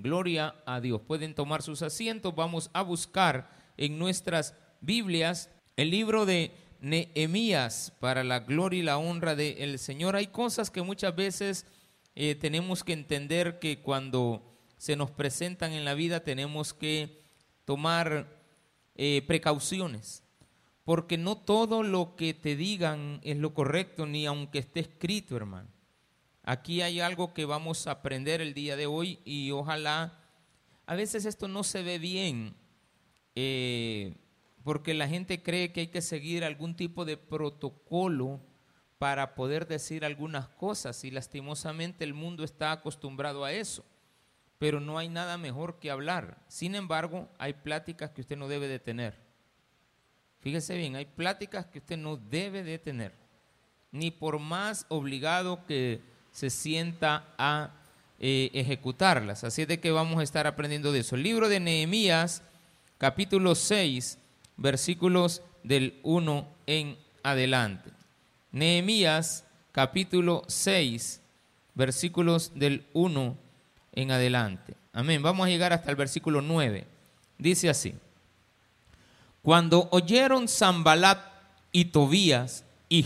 [0.00, 1.00] Gloria a Dios.
[1.00, 2.32] Pueden tomar sus asientos.
[2.32, 8.98] Vamos a buscar en nuestras Biblias el libro de Nehemías para la gloria y la
[8.98, 10.14] honra del Señor.
[10.14, 11.66] Hay cosas que muchas veces
[12.14, 17.24] eh, tenemos que entender que cuando se nos presentan en la vida tenemos que
[17.64, 18.28] tomar
[18.94, 20.22] eh, precauciones.
[20.84, 25.68] Porque no todo lo que te digan es lo correcto, ni aunque esté escrito, hermano.
[26.50, 30.18] Aquí hay algo que vamos a aprender el día de hoy y ojalá,
[30.86, 32.56] a veces esto no se ve bien,
[33.34, 34.16] eh,
[34.64, 38.40] porque la gente cree que hay que seguir algún tipo de protocolo
[38.96, 43.84] para poder decir algunas cosas y lastimosamente el mundo está acostumbrado a eso,
[44.56, 46.42] pero no hay nada mejor que hablar.
[46.48, 49.20] Sin embargo, hay pláticas que usted no debe de tener.
[50.40, 53.12] Fíjese bien, hay pláticas que usted no debe de tener,
[53.92, 57.70] ni por más obligado que se sienta a
[58.20, 59.42] eh, ejecutarlas.
[59.42, 61.16] Así de que vamos a estar aprendiendo de eso.
[61.16, 62.42] El libro de Nehemías,
[62.96, 64.18] capítulo 6,
[64.56, 67.90] versículos del 1 en adelante.
[68.52, 71.20] Nehemías, capítulo 6,
[71.74, 73.36] versículos del 1
[73.94, 74.76] en adelante.
[74.92, 75.20] Amén.
[75.22, 76.86] Vamos a llegar hasta el versículo 9.
[77.36, 77.94] Dice así.
[79.42, 81.18] Cuando oyeron Zambalat
[81.72, 83.02] y Tobías y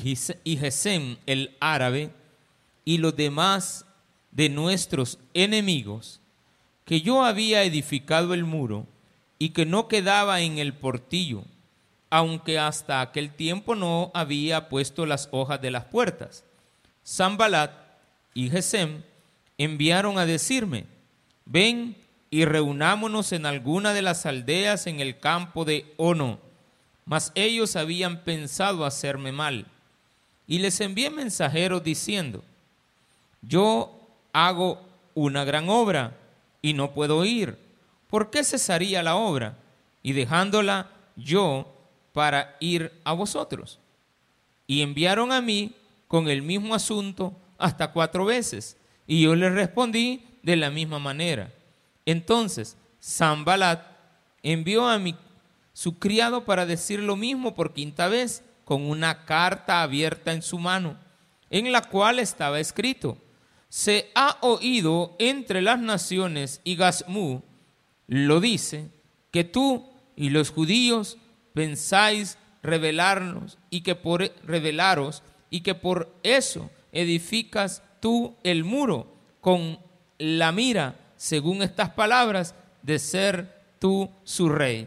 [0.59, 2.11] Gesem el árabe,
[2.85, 3.87] y los demás
[4.31, 6.21] de nuestros enemigos,
[6.85, 8.87] que yo había edificado el muro
[9.39, 11.45] y que no quedaba en el portillo,
[12.11, 16.45] aunque hasta aquel tiempo no había puesto las hojas de las puertas.
[17.07, 17.73] Zambalat
[18.35, 19.03] y Gesem
[19.59, 20.87] enviaron a decirme,
[21.45, 21.97] ven
[22.31, 26.41] y reunámonos en alguna de las aldeas en el campo de Ono.
[27.05, 29.67] Mas ellos habían pensado hacerme mal.
[30.47, 32.43] Y les envié mensajeros diciendo,
[33.43, 34.01] yo
[34.33, 34.81] hago
[35.15, 36.17] una gran obra
[36.63, 37.59] y no puedo ir.
[38.09, 39.57] ¿Por qué cesaría la obra
[40.03, 41.67] y dejándola yo
[42.13, 43.79] para ir a vosotros?
[44.67, 45.73] Y enviaron a mí
[46.09, 48.77] con el mismo asunto hasta cuatro veces,
[49.07, 51.53] y yo les respondí de la misma manera.
[52.05, 53.87] Entonces, Zambalat
[54.43, 55.15] envió a mi,
[55.73, 60.59] su criado para decir lo mismo por quinta vez, con una carta abierta en su
[60.59, 60.97] mano,
[61.51, 63.17] en la cual estaba escrito,
[63.73, 67.43] se ha oído entre las naciones y Gazmú
[68.07, 68.91] lo dice,
[69.31, 71.17] que tú y los judíos
[71.55, 79.11] pensáis revelarnos y que por revelaros y que por eso edificas tú el muro
[79.41, 79.79] con
[80.19, 84.87] la mira, según estas palabras, de ser tú su rey.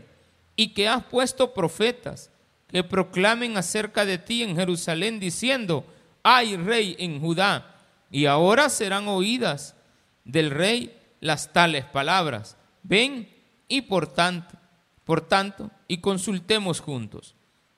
[0.56, 2.30] Y que has puesto profetas
[2.68, 5.88] que proclamen acerca de ti en Jerusalén diciendo,
[6.22, 7.72] hay rey en Judá
[8.16, 9.76] y ahora serán oídas
[10.24, 12.56] del rey las tales palabras.
[12.82, 13.28] Ven
[13.68, 14.58] y por tanto,
[15.04, 17.36] por tanto, y consultemos juntos.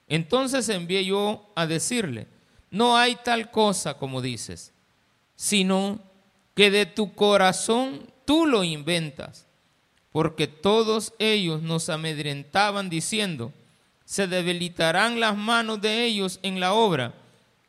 [0.08, 2.28] Entonces envié yo a decirle,
[2.70, 4.74] no hay tal cosa como dices,
[5.36, 6.02] sino
[6.54, 9.48] que de tu corazón tú lo inventas,
[10.12, 13.52] porque todos ellos nos amedrentaban diciendo,
[14.06, 17.16] se debilitarán las manos de ellos en la obra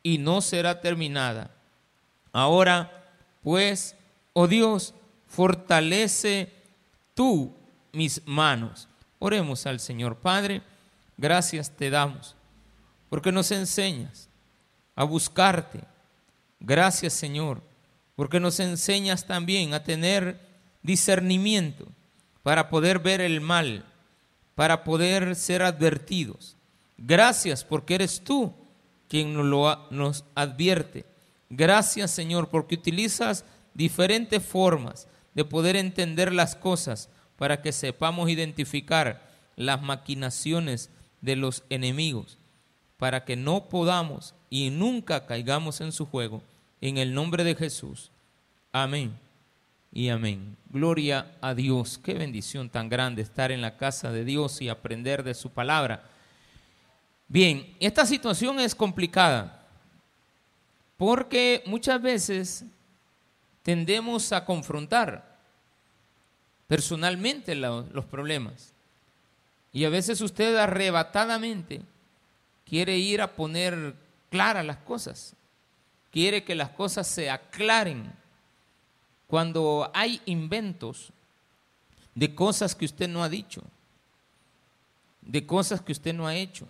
[0.03, 1.55] y no será terminada.
[2.33, 3.07] Ahora,
[3.43, 3.97] pues,
[4.33, 4.95] oh Dios,
[5.27, 6.53] fortalece
[7.15, 7.55] tú
[7.93, 8.89] mis manos.
[9.19, 10.17] Oremos al Señor.
[10.17, 10.63] Padre,
[11.17, 12.37] gracias te damos
[13.09, 14.29] porque nos enseñas
[14.95, 15.81] a buscarte.
[16.61, 17.63] Gracias, Señor,
[18.17, 20.41] porque nos enseñas también a tener
[20.83, 21.87] discernimiento
[22.43, 23.85] para poder ver el mal,
[24.55, 26.57] para poder ser advertidos.
[26.97, 28.53] Gracias porque eres tú
[29.09, 31.07] quien nos, lo, nos advierte
[31.51, 33.45] Gracias Señor porque utilizas
[33.75, 41.63] diferentes formas de poder entender las cosas para que sepamos identificar las maquinaciones de los
[41.71, 42.39] enemigos,
[42.97, 46.43] para que no podamos y nunca caigamos en su juego.
[46.81, 48.11] En el nombre de Jesús.
[48.73, 49.13] Amén
[49.93, 50.57] y amén.
[50.71, 51.99] Gloria a Dios.
[51.99, 56.05] Qué bendición tan grande estar en la casa de Dios y aprender de su palabra.
[57.27, 59.58] Bien, esta situación es complicada
[60.99, 62.65] porque muchas veces
[63.63, 65.39] tendemos a confrontar
[66.67, 68.75] personalmente los problemas.
[69.73, 71.83] Y a veces usted arrebatadamente
[72.67, 73.95] quiere ir a poner
[74.29, 75.35] claras las cosas.
[76.11, 78.13] Quiere que las cosas se aclaren.
[79.29, 81.13] Cuando hay inventos
[82.15, 83.63] de cosas que usted no ha dicho,
[85.21, 86.67] de cosas que usted no ha hecho,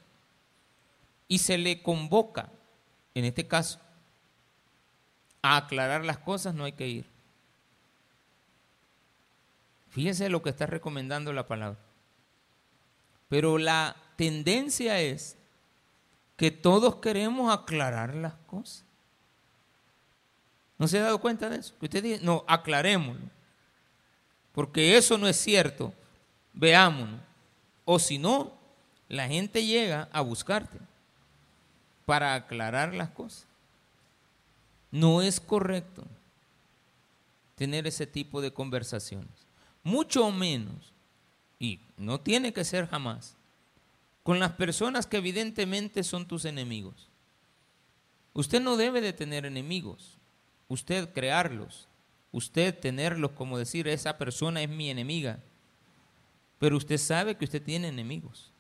[1.28, 2.50] y se le convoca,
[3.14, 3.78] en este caso,
[5.53, 7.06] a aclarar las cosas no hay que ir.
[9.91, 11.79] Fíjese lo que está recomendando la palabra.
[13.29, 15.37] Pero la tendencia es
[16.37, 18.85] que todos queremos aclarar las cosas.
[20.79, 21.75] ¿No se ha dado cuenta de eso?
[21.79, 23.27] Que usted dice, no, aclarémoslo.
[24.53, 25.93] Porque eso no es cierto.
[26.53, 27.21] Veámonos.
[27.85, 28.53] O si no,
[29.09, 30.79] la gente llega a buscarte
[32.06, 33.48] para aclarar las cosas.
[34.90, 36.05] No es correcto
[37.55, 39.46] tener ese tipo de conversaciones.
[39.82, 40.93] Mucho menos,
[41.58, 43.37] y no tiene que ser jamás,
[44.23, 47.08] con las personas que evidentemente son tus enemigos.
[48.35, 50.19] Usted no debe de tener enemigos,
[50.69, 51.88] usted crearlos,
[52.31, 55.40] usted tenerlos como decir, esa persona es mi enemiga,
[56.58, 58.52] pero usted sabe que usted tiene enemigos.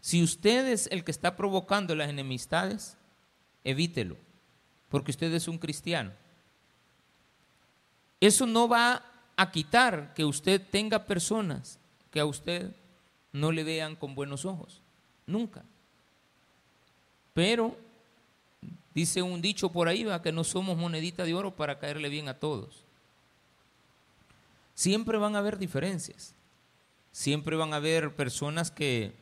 [0.00, 2.96] Si usted es el que está provocando las enemistades,
[3.64, 4.16] evítelo,
[4.88, 6.12] porque usted es un cristiano.
[8.20, 9.04] Eso no va
[9.36, 11.78] a quitar que usted tenga personas
[12.10, 12.74] que a usted
[13.32, 14.80] no le vean con buenos ojos.
[15.26, 15.64] Nunca.
[17.34, 17.76] Pero
[18.94, 22.28] dice un dicho por ahí, va, que no somos monedita de oro para caerle bien
[22.28, 22.84] a todos.
[24.74, 26.34] Siempre van a haber diferencias.
[27.10, 29.12] Siempre van a haber personas que,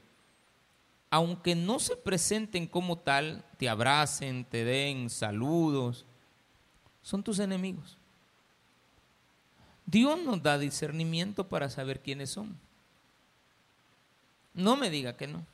[1.10, 6.06] aunque no se presenten como tal, te abracen, te den saludos,
[7.02, 7.98] son tus enemigos.
[9.84, 12.56] Dios nos da discernimiento para saber quiénes son.
[14.54, 15.44] No me diga que no.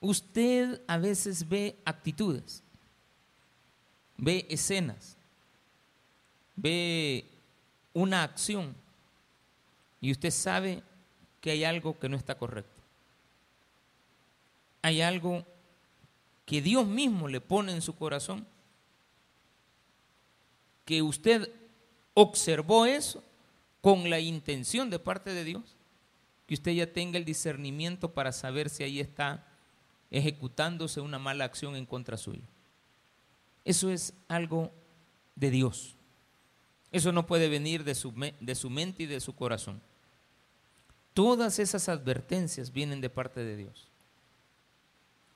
[0.00, 2.62] Usted a veces ve actitudes,
[4.18, 5.16] ve escenas,
[6.56, 7.24] ve
[7.94, 8.74] una acción
[10.00, 10.82] y usted sabe
[11.40, 12.79] que hay algo que no está correcto.
[14.82, 15.46] Hay algo
[16.46, 18.46] que Dios mismo le pone en su corazón,
[20.84, 21.52] que usted
[22.14, 23.22] observó eso
[23.80, 25.76] con la intención de parte de Dios,
[26.46, 29.46] que usted ya tenga el discernimiento para saber si ahí está
[30.10, 32.48] ejecutándose una mala acción en contra suya.
[33.64, 34.72] Eso es algo
[35.36, 35.94] de Dios.
[36.90, 39.80] Eso no puede venir de su, de su mente y de su corazón.
[41.14, 43.89] Todas esas advertencias vienen de parte de Dios.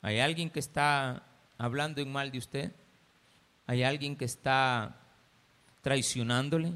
[0.04, 1.22] ¿Hay alguien que está
[1.56, 2.72] hablando en mal de usted?
[3.66, 5.00] ¿Hay alguien que está
[5.84, 6.72] traicionándole.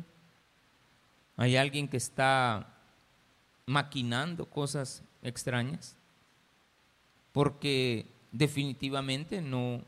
[1.36, 2.74] Hay alguien que está
[3.66, 5.96] maquinando cosas extrañas
[7.32, 9.82] porque definitivamente no,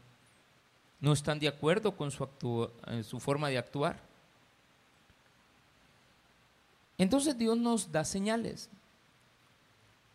[1.00, 4.00] no están de acuerdo con su, eh, su forma de actuar.
[6.96, 8.70] Entonces Dios nos da señales.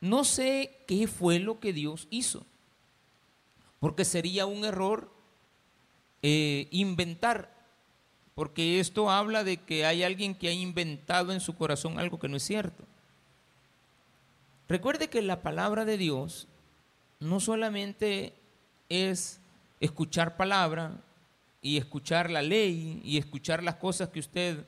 [0.01, 2.45] No sé qué fue lo que Dios hizo,
[3.85, 5.11] porque sería un error
[6.23, 7.53] eh, inventar
[8.33, 12.27] porque esto habla de que hay alguien que ha inventado en su corazón algo que
[12.27, 12.83] no es cierto.
[14.67, 16.47] Recuerde que la palabra de Dios
[17.19, 18.33] no solamente
[18.89, 19.39] es
[19.79, 20.93] escuchar palabra
[21.61, 24.65] y escuchar la ley y escuchar las cosas que usted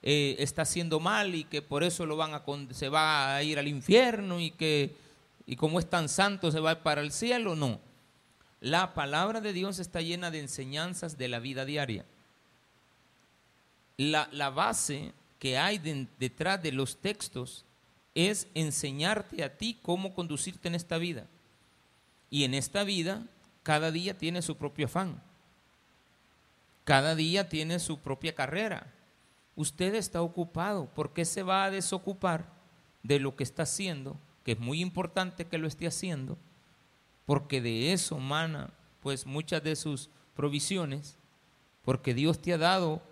[0.00, 3.58] eh, está haciendo mal y que por eso lo van a, se va a ir
[3.58, 4.94] al infierno y que
[5.44, 7.80] y como es tan santo se va para el cielo, no.
[8.64, 12.04] La palabra de Dios está llena de enseñanzas de la vida diaria
[13.96, 15.78] la, base que hay
[16.18, 17.64] detrás de los textos
[18.14, 21.26] es enseñarte a ti cómo conducirte en esta vida.
[22.30, 23.22] Y en esta vida,
[23.62, 25.22] cada día tiene su propio afán.
[26.84, 28.92] Cada día tiene su propia carrera.
[29.56, 30.86] Usted está ocupado.
[30.86, 32.46] ¿Por qué se va a desocupar
[33.02, 34.16] de lo que está haciendo?
[34.44, 36.36] Que es muy importante que lo esté haciendo.
[37.26, 41.16] Porque de eso mana pues muchas de sus provisiones.
[41.84, 43.02] Porque Dios te ha dado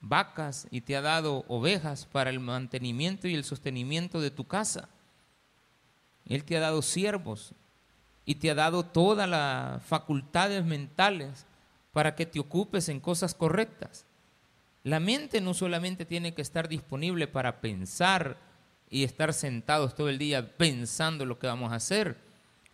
[0.00, 4.88] vacas y te ha dado ovejas para el mantenimiento y el sostenimiento de tu casa.
[6.26, 7.54] Él te ha dado siervos
[8.24, 11.46] y te ha dado todas las facultades mentales
[11.92, 14.06] para que te ocupes en cosas correctas.
[14.82, 18.38] La mente no solamente tiene que estar disponible para pensar
[18.88, 22.16] y estar sentados todo el día pensando lo que vamos a hacer.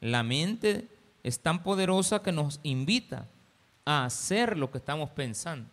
[0.01, 0.89] La mente
[1.23, 3.29] es tan poderosa que nos invita
[3.85, 5.69] a hacer lo que estamos pensando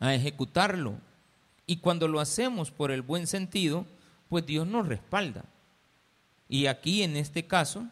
[0.00, 0.98] a ejecutarlo.
[1.66, 3.86] Y cuando lo hacemos por el buen sentido,
[4.28, 5.44] pues Dios nos respalda.
[6.48, 7.86] Y aquí en este caso,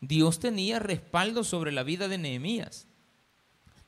[0.00, 2.86] Dios tenía respaldo sobre la vida de Nehemías.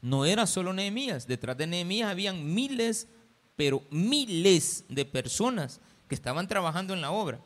[0.01, 3.07] No era solo Nehemías, detrás de Nehemías habían miles,
[3.55, 7.39] pero miles de personas que estaban trabajando en la obra.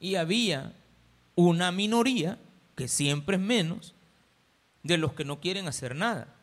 [0.00, 0.72] Y había
[1.38, 2.36] una minoría,
[2.74, 3.94] que siempre es menos,
[4.82, 6.34] de los que no quieren hacer nada.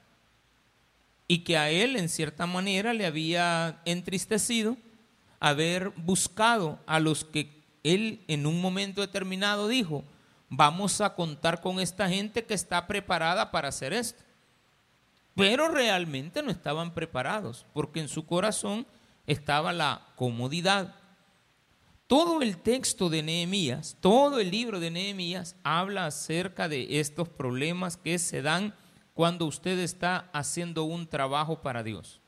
[1.27, 4.77] y que a él en cierta manera le había entristecido
[5.39, 10.03] haber buscado a los que él en un momento determinado dijo,
[10.49, 14.23] vamos a contar con esta gente que está preparada para hacer esto.
[15.35, 18.85] Pero realmente no estaban preparados, porque en su corazón
[19.25, 20.95] estaba la comodidad.
[22.07, 27.97] Todo el texto de Nehemías, todo el libro de Nehemías habla acerca de estos problemas
[27.97, 28.75] que se dan
[29.15, 32.21] cuando usted está haciendo un trabajo para Dios.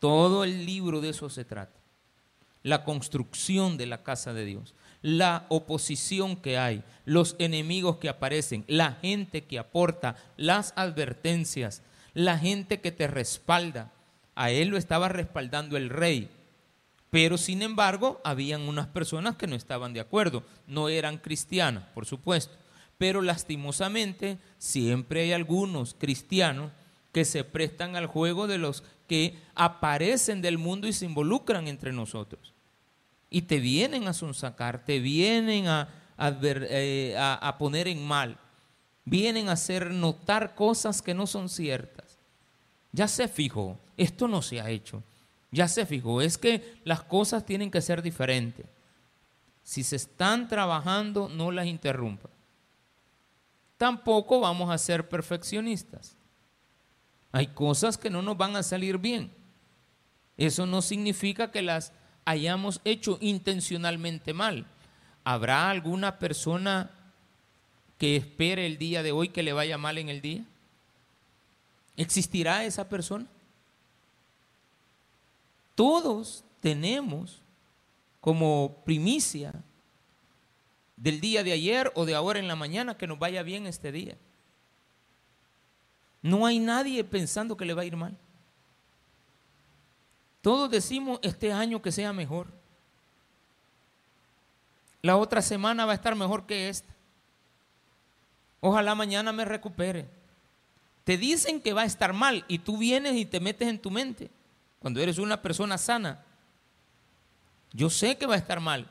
[0.00, 1.80] Todo el libro de eso se trata.
[2.62, 8.64] La construcción de la casa de Dios, la oposición que hay, los enemigos que aparecen,
[8.68, 13.92] la gente que aporta, las advertencias, la gente que te respalda.
[14.34, 16.28] A él lo estaba respaldando el rey.
[17.14, 20.42] Pero sin embargo, habían unas personas que no estaban de acuerdo.
[20.66, 22.56] No eran cristianas, por supuesto.
[22.98, 26.72] Pero lastimosamente, siempre hay algunos cristianos
[27.12, 31.92] que se prestan al juego de los que aparecen del mundo y se involucran entre
[31.92, 32.52] nosotros.
[33.30, 37.16] Y te vienen a sonsacar, te vienen a, eh,
[37.60, 38.38] poner en mal,
[39.04, 42.18] vienen a hacer notar cosas que no son ciertas
[42.90, 45.02] ya se fijó, esto no se ha hecho.
[45.54, 48.66] Ya se fijó, es que las cosas tienen que ser diferentes.
[49.62, 52.28] Si se están trabajando, no las interrumpa.
[53.78, 56.16] Tampoco vamos a ser perfeccionistas.
[57.30, 59.30] Hay cosas que no nos van a salir bien.
[60.36, 61.92] Eso no significa que las
[62.24, 64.66] hayamos hecho intencionalmente mal.
[65.22, 66.90] ¿Habrá alguna persona
[67.96, 70.44] que espere el día de hoy que le vaya mal en el día?
[71.96, 73.26] ¿Existirá esa persona?
[75.74, 77.42] Todos tenemos
[78.20, 79.52] como primicia
[80.96, 83.92] del día de ayer o de ahora en la mañana que nos vaya bien este
[83.92, 84.16] día.
[86.22, 88.16] No hay nadie pensando que le va a ir mal.
[90.40, 92.46] Todos decimos este año que sea mejor.
[95.02, 96.94] La otra semana va a estar mejor que esta.
[98.60, 100.08] Ojalá mañana me recupere.
[101.04, 103.90] Te dicen que va a estar mal y tú vienes y te metes en tu
[103.90, 104.30] mente.
[104.84, 106.22] Cuando eres una persona sana,
[107.72, 108.86] yo sé que va a estar mal.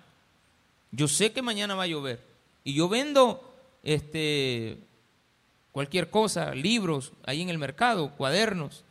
[0.89, 2.19] Yo sé que mañana va a llover.
[2.63, 4.79] Y yo vendo este,
[5.71, 8.83] cualquier cosa, libros ahí en el mercado, cuadernos.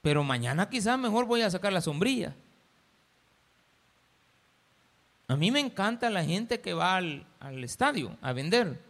[0.00, 2.34] Pero mañana quizás mejor voy a sacar la sombrilla.
[5.28, 8.80] A mí me encanta la gente que va al, al estadio a vender.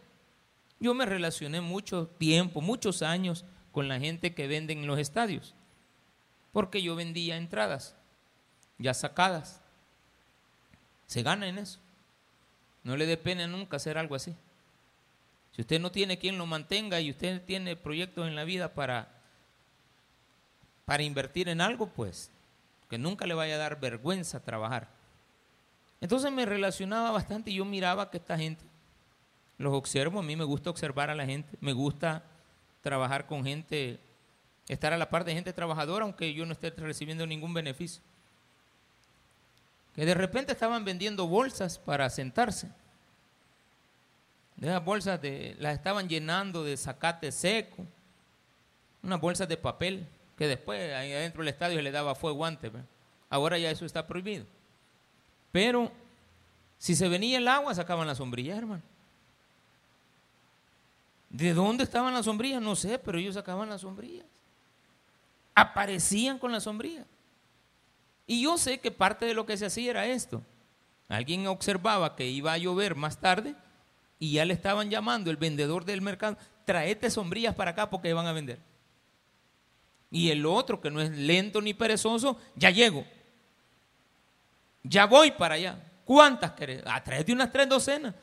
[0.79, 3.43] Yo me relacioné mucho tiempo, muchos años
[3.73, 5.53] con la gente que vende en los estadios,
[6.53, 7.95] porque yo vendía entradas
[8.77, 9.59] ya sacadas.
[11.07, 11.79] Se gana en eso.
[12.83, 14.35] No le dé pena nunca hacer algo así.
[15.55, 19.07] Si usted no tiene quien lo mantenga y usted tiene proyectos en la vida para,
[20.85, 22.31] para invertir en algo, pues
[22.89, 24.87] que nunca le vaya a dar vergüenza trabajar.
[26.01, 28.63] Entonces me relacionaba bastante y yo miraba que esta gente
[29.57, 32.23] los observo, a mí me gusta observar a la gente, me gusta
[32.81, 33.99] trabajar con gente,
[34.67, 38.01] estar a la par de gente trabajadora, aunque yo no esté recibiendo ningún beneficio.
[39.95, 42.67] Que de repente estaban vendiendo bolsas para sentarse.
[44.55, 47.85] De esas bolsas de, las estaban llenando de zacate seco,
[49.01, 52.71] unas bolsas de papel, que después ahí adentro del estadio le daba fuego antes.
[53.29, 54.45] Ahora ya eso está prohibido.
[55.51, 55.91] Pero
[56.77, 58.81] si se venía el agua, sacaban la sombrilla, hermano.
[61.29, 62.61] ¿De dónde estaban las sombrillas?
[62.61, 64.25] No sé, pero ellos sacaban las sombrillas.
[65.55, 67.05] Aparecían con las sombrillas.
[68.25, 70.41] Y yo sé que parte de lo que se hacía era esto.
[71.09, 73.55] Alguien observaba que iba a llover más tarde
[74.19, 78.27] y ya le estaban llamando el vendedor del mercado, traete sombrillas para acá porque van
[78.27, 78.59] a vender.
[80.09, 83.05] Y el otro, que no es lento ni perezoso, ya llego.
[84.83, 85.79] Ya voy para allá.
[86.05, 86.83] ¿Cuántas querés?
[86.85, 88.13] Ah, tráete unas tres docenas.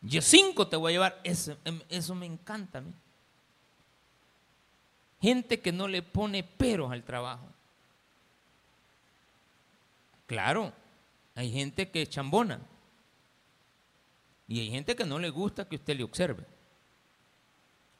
[0.00, 1.20] Yo cinco te voy a llevar.
[1.24, 2.92] Eso, em, eso me encanta a mí.
[5.20, 7.46] Gente que no le pone peros al trabajo.
[10.26, 10.72] Claro,
[11.34, 12.60] hay gente que es chambona.
[14.48, 16.44] Y hay gente que no le gusta que usted le observe.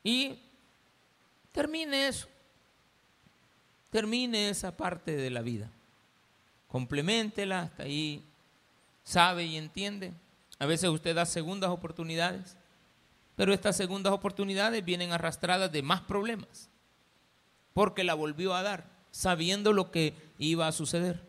[0.02, 0.38] Y
[1.52, 2.28] termine eso.
[3.90, 5.70] Termine esa parte de la vida.
[6.68, 8.24] Complementela hasta ahí.
[9.04, 10.12] Sabe y entiende.
[10.58, 12.56] A veces usted da segundas oportunidades,
[13.34, 16.68] pero estas segundas oportunidades vienen arrastradas de más problemas,
[17.74, 21.20] porque la volvió a dar, sabiendo lo que iba a suceder.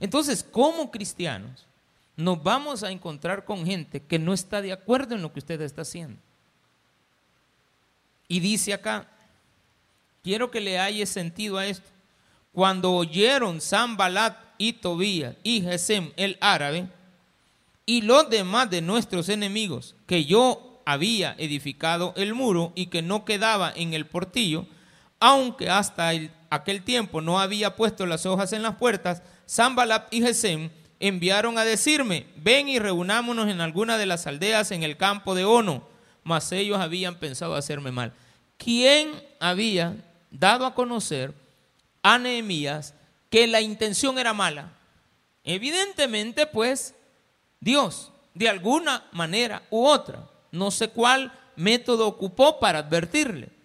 [0.00, 1.66] Entonces, como cristianos,
[2.16, 5.60] nos vamos a encontrar con gente que no está de acuerdo en lo que usted
[5.60, 6.18] está haciendo.
[8.28, 9.08] Y dice acá,
[10.24, 11.88] quiero que le haya sentido a esto.
[12.52, 16.88] Cuando oyeron Sambalat y Tobías y Gesem el árabe
[17.84, 23.24] y los demás de nuestros enemigos que yo había edificado el muro y que no
[23.24, 24.66] quedaba en el portillo,
[25.20, 26.10] aunque hasta
[26.50, 30.70] aquel tiempo no había puesto las hojas en las puertas, Sambalat y Gesem
[31.00, 35.44] enviaron a decirme, ven y reunámonos en alguna de las aldeas en el campo de
[35.44, 35.86] Ono,
[36.24, 38.12] mas ellos habían pensado hacerme mal.
[38.56, 39.96] ¿Quién había
[40.30, 41.34] dado a conocer
[42.02, 42.94] a Nehemías
[43.30, 44.72] que la intención era mala?
[45.44, 46.94] Evidentemente, pues,
[47.60, 53.55] Dios, de alguna manera u otra, no sé cuál método ocupó para advertirle.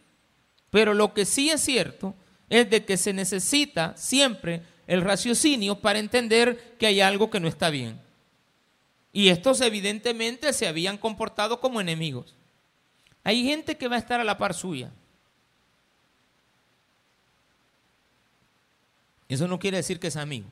[0.71, 2.15] Pero lo que sí es cierto
[2.49, 7.47] es de que se necesita siempre el raciocinio para entender que hay algo que no
[7.47, 8.01] está bien.
[9.13, 12.33] Y estos evidentemente se habían comportado como enemigos.
[13.23, 14.91] Hay gente que va a estar a la par suya.
[19.27, 20.49] Eso no quiere decir que es amigo.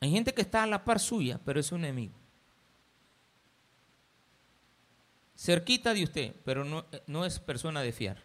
[0.00, 2.23] Hay gente que está a la par suya, pero es un enemigo.
[5.36, 8.22] Cerquita de usted, pero no, no es persona de fiar.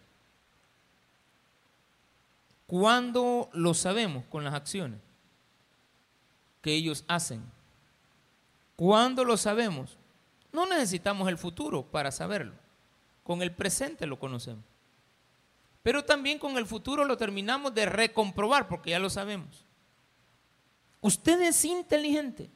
[2.68, 4.26] ¿Cuándo lo sabemos?
[4.26, 5.00] Con las acciones
[6.62, 7.44] que ellos hacen.
[8.76, 9.98] ¿Cuándo lo sabemos?
[10.52, 12.54] No necesitamos el futuro para saberlo.
[13.24, 14.64] Con el presente lo conocemos.
[15.84, 19.66] Pero también con el futuro lo terminamos de recomprobar porque ya lo sabemos.
[21.02, 22.50] Usted es inteligente.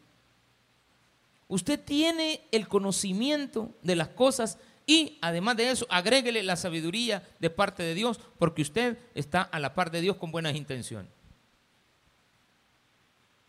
[1.54, 4.58] Usted tiene el conocimiento de las cosas
[4.88, 9.60] y además de eso, agréguele la sabiduría de parte de Dios, porque usted está a
[9.60, 11.12] la par de Dios con buenas intenciones.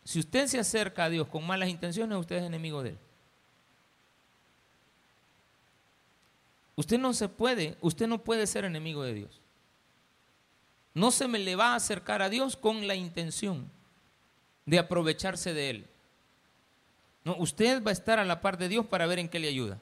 [0.04, 2.98] Si usted se acerca a Dios con malas intenciones, usted es enemigo de Él.
[6.76, 9.40] Usted no se puede, usted no puede ser enemigo de Dios.
[10.92, 13.70] No se me le va a acercar a Dios con la intención
[14.66, 15.93] de aprovecharse de Él.
[17.24, 19.48] No, usted va a estar a la par de Dios para ver en qué le
[19.48, 19.78] ayuda.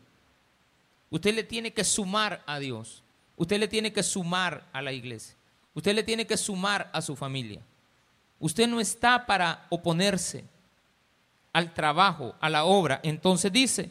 [1.11, 3.03] Usted le tiene que sumar a Dios.
[3.37, 5.35] Usted le tiene que sumar a la iglesia.
[5.75, 7.61] Usted le tiene que sumar a su familia.
[8.39, 10.45] Usted no está para oponerse
[11.53, 13.01] al trabajo, a la obra.
[13.03, 13.91] Entonces dice,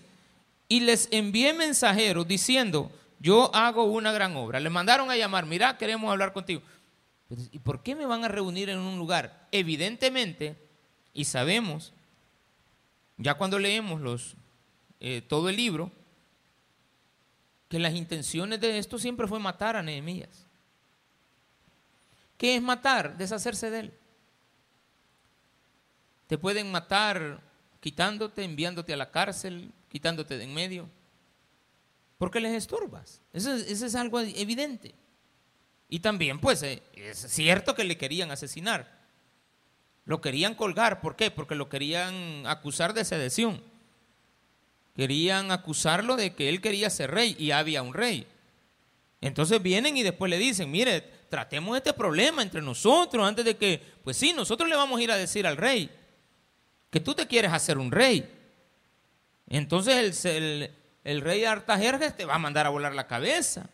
[0.67, 4.59] y les envié mensajeros diciendo, yo hago una gran obra.
[4.59, 6.61] Le mandaron a llamar, mira, queremos hablar contigo.
[7.51, 9.47] ¿Y por qué me van a reunir en un lugar?
[9.51, 10.55] Evidentemente,
[11.13, 11.93] y sabemos,
[13.21, 14.35] ya cuando leemos los,
[14.99, 15.91] eh, todo el libro,
[17.69, 20.45] que las intenciones de esto siempre fue matar a Nehemías.
[22.37, 23.17] ¿Qué es matar?
[23.17, 23.93] Deshacerse de él.
[26.27, 27.41] Te pueden matar
[27.79, 30.89] quitándote, enviándote a la cárcel, quitándote de en medio,
[32.17, 33.21] porque les estorbas.
[33.33, 34.95] Eso, es algo evidente.
[35.89, 39.00] Y también, pues, eh, es cierto que le querían asesinar.
[40.11, 40.99] Lo querían colgar.
[40.99, 41.31] ¿Por qué?
[41.31, 43.63] Porque lo querían acusar de sedición.
[44.93, 48.27] Querían acusarlo de que él quería ser rey y había un rey.
[49.21, 53.81] Entonces vienen y después le dicen, mire, tratemos este problema entre nosotros antes de que,
[54.03, 55.89] pues sí, nosotros le vamos a ir a decir al rey
[56.89, 58.29] que tú te quieres hacer un rey.
[59.47, 60.71] Entonces el,
[61.05, 63.69] el, rey Artajerjes te va a mandar a volar la cabeza.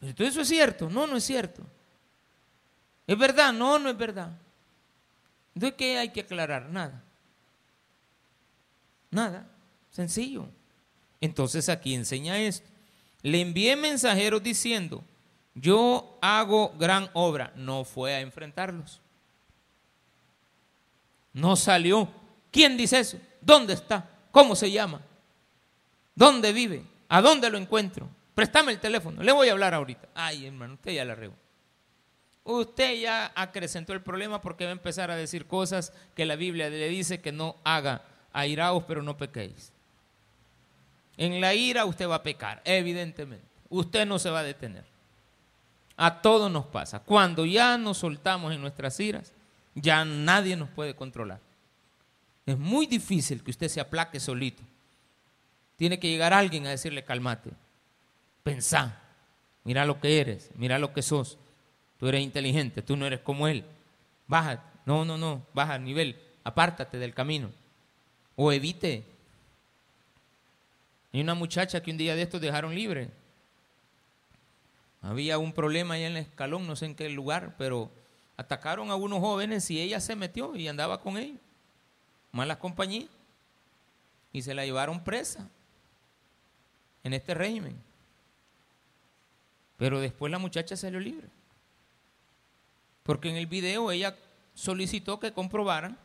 [0.00, 0.90] Entonces eso es cierto.
[0.90, 1.62] No, no es cierto.
[3.06, 3.52] ¿Es verdad?
[3.52, 4.41] No, no es verdad.
[5.54, 6.68] Entonces, ¿qué hay que aclarar?
[6.70, 7.02] Nada.
[9.10, 9.46] Nada.
[9.90, 10.46] Sencillo.
[11.20, 12.68] Entonces aquí enseña esto.
[13.22, 15.04] Le envié mensajeros diciendo,
[15.54, 17.52] yo hago gran obra.
[17.54, 19.00] No fue a enfrentarlos.
[21.32, 22.08] No salió.
[22.50, 23.18] ¿Quién dice eso?
[23.40, 24.08] ¿Dónde está?
[24.30, 25.00] ¿Cómo se llama?
[26.14, 26.84] ¿Dónde vive?
[27.08, 28.08] ¿A dónde lo encuentro?
[28.34, 29.22] Préstame el teléfono.
[29.22, 30.08] Le voy a hablar ahorita.
[30.14, 31.34] Ay, hermano, usted ya la regó.
[32.44, 36.68] Usted ya acrecentó el problema porque va a empezar a decir cosas que la Biblia
[36.68, 38.02] le dice que no haga.
[38.32, 39.72] Airaos, pero no pequéis.
[41.16, 43.46] En la ira usted va a pecar, evidentemente.
[43.68, 44.84] Usted no se va a detener.
[45.96, 47.00] A todos nos pasa.
[47.00, 49.32] Cuando ya nos soltamos en nuestras iras,
[49.74, 51.40] ya nadie nos puede controlar.
[52.44, 54.62] Es muy difícil que usted se aplaque solito.
[55.76, 57.50] Tiene que llegar alguien a decirle, calmate,
[58.42, 59.00] pensá,
[59.64, 61.38] mira lo que eres, mira lo que sos.
[62.02, 63.64] Tú eres inteligente, tú no eres como él.
[64.26, 67.48] Baja, no, no, no, baja al nivel, apártate del camino
[68.34, 69.04] o evite.
[71.12, 73.08] Hay una muchacha que un día de estos dejaron libre.
[75.00, 77.88] Había un problema ahí en el escalón, no sé en qué lugar, pero
[78.36, 81.38] atacaron a unos jóvenes y ella se metió y andaba con ellos.
[82.32, 83.10] Malas compañías.
[84.32, 85.48] Y se la llevaron presa
[87.04, 87.80] en este régimen.
[89.76, 91.28] Pero después la muchacha salió libre.
[93.02, 94.16] Porque en el video ella
[94.54, 95.98] solicitó que comprobaran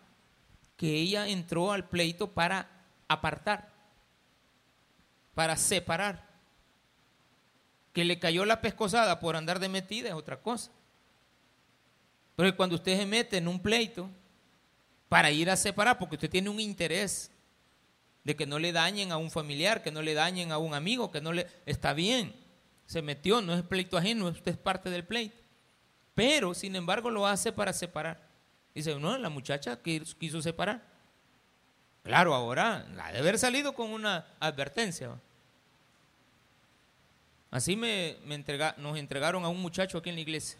[0.77, 2.69] que ella entró al pleito para
[3.07, 3.73] apartar,
[5.33, 6.27] para separar.
[7.93, 10.71] Que le cayó la pescosada por andar de metida es otra cosa.
[12.35, 14.07] Pero cuando usted se mete en un pleito
[15.09, 17.31] para ir a separar, porque usted tiene un interés
[18.23, 21.11] de que no le dañen a un familiar, que no le dañen a un amigo,
[21.11, 21.47] que no le...
[21.65, 22.35] Está bien,
[22.85, 25.46] se metió, no es pleito ajeno, usted es parte del pleito.
[26.17, 28.19] Pero, sin embargo, lo hace para separar.
[28.73, 30.81] Dice, no, la muchacha quiso separar.
[32.01, 35.11] Claro, ahora la de haber salido con una advertencia.
[37.51, 38.17] Así me,
[38.77, 40.57] nos entregaron a un muchacho aquí en la iglesia.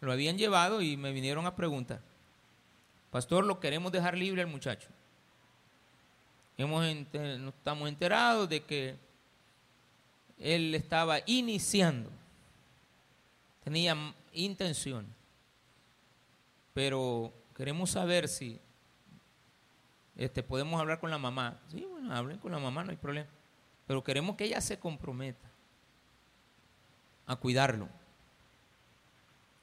[0.00, 2.00] Lo habían llevado y me vinieron a preguntar,
[3.12, 4.88] pastor, lo queremos dejar libre al muchacho.
[6.58, 8.96] Hemos, estamos enterados de que
[10.40, 12.10] él estaba iniciando,
[13.64, 13.96] tenía
[14.32, 15.06] intención,
[16.74, 18.60] pero queremos saber si
[20.16, 21.58] este, podemos hablar con la mamá.
[21.68, 23.28] Sí, bueno, hablen con la mamá, no hay problema.
[23.86, 25.50] Pero queremos que ella se comprometa
[27.26, 27.88] a cuidarlo,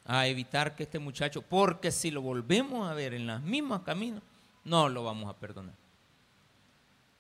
[0.06, 4.24] a evitar que este muchacho, porque si lo volvemos a ver en las mismas caminos,
[4.64, 5.76] no lo vamos a perdonar.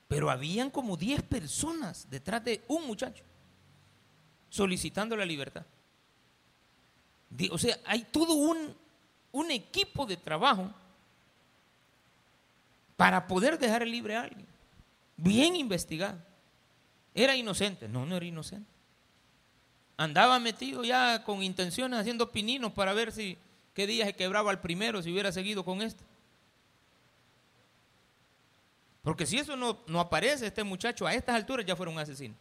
[0.07, 3.23] Pero habían como 10 personas detrás de un muchacho
[4.49, 5.65] solicitando la libertad.
[7.51, 8.75] O sea, hay todo un,
[9.31, 10.71] un equipo de trabajo
[12.97, 14.45] para poder dejar libre a alguien.
[15.17, 16.19] Bien investigado.
[17.13, 17.87] ¿Era inocente?
[17.87, 18.69] No, no era inocente.
[19.97, 23.37] Andaba metido ya con intenciones haciendo pininos para ver si
[23.73, 26.03] qué día se quebraba el primero si hubiera seguido con esto.
[29.03, 32.35] Porque si eso no, no aparece, este muchacho a estas alturas ya fuera un asesino.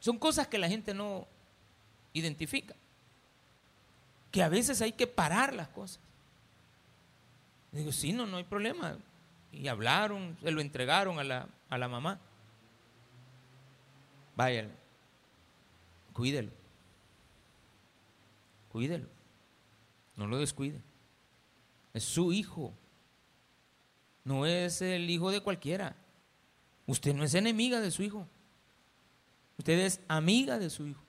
[0.00, 1.26] Son cosas que la gente no
[2.12, 2.74] identifica.
[4.30, 6.00] Que a veces hay que parar las cosas.
[7.72, 8.96] Digo, sí, no, no hay problema.
[9.52, 12.20] Y hablaron, se lo entregaron a la, a la mamá.
[14.36, 14.68] Vaya,
[16.12, 16.50] cuídelo.
[18.70, 19.08] Cuídelo.
[20.16, 20.80] No lo descuide.
[21.92, 22.72] Es su hijo.
[24.24, 25.96] No es el hijo de cualquiera.
[26.86, 28.26] Usted no es enemiga de su hijo.
[29.58, 31.02] Usted es amiga de su hijo.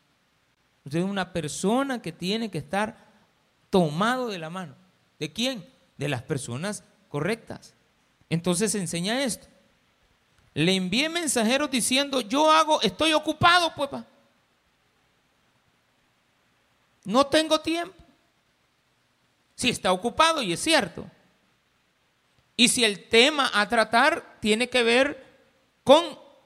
[0.85, 2.97] Usted es una persona que tiene que estar
[3.69, 4.75] tomado de la mano.
[5.19, 5.67] ¿De quién?
[5.97, 7.75] De las personas correctas.
[8.29, 9.47] Entonces enseña esto.
[10.53, 13.89] Le envié mensajeros diciendo, yo hago, estoy ocupado, pues.
[17.03, 17.95] No tengo tiempo.
[19.55, 21.05] Si está ocupado y es cierto.
[22.55, 25.25] Y si el tema a tratar tiene que ver
[25.83, 26.03] con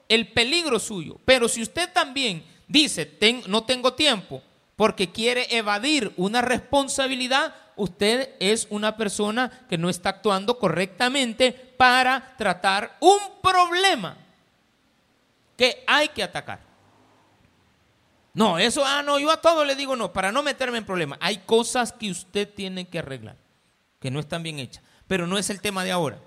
[0.07, 1.19] el peligro suyo.
[1.25, 4.41] Pero si usted también dice, no tengo tiempo
[4.75, 12.35] porque quiere evadir una responsabilidad, usted es una persona que no está actuando correctamente para
[12.37, 14.17] tratar un problema
[15.57, 16.59] que hay que atacar.
[18.33, 21.17] No, eso, ah, no, yo a todo le digo no, para no meterme en problemas.
[21.21, 23.37] Hay cosas que usted tiene que arreglar,
[24.01, 26.19] que no están bien hechas, pero no es el tema de ahora.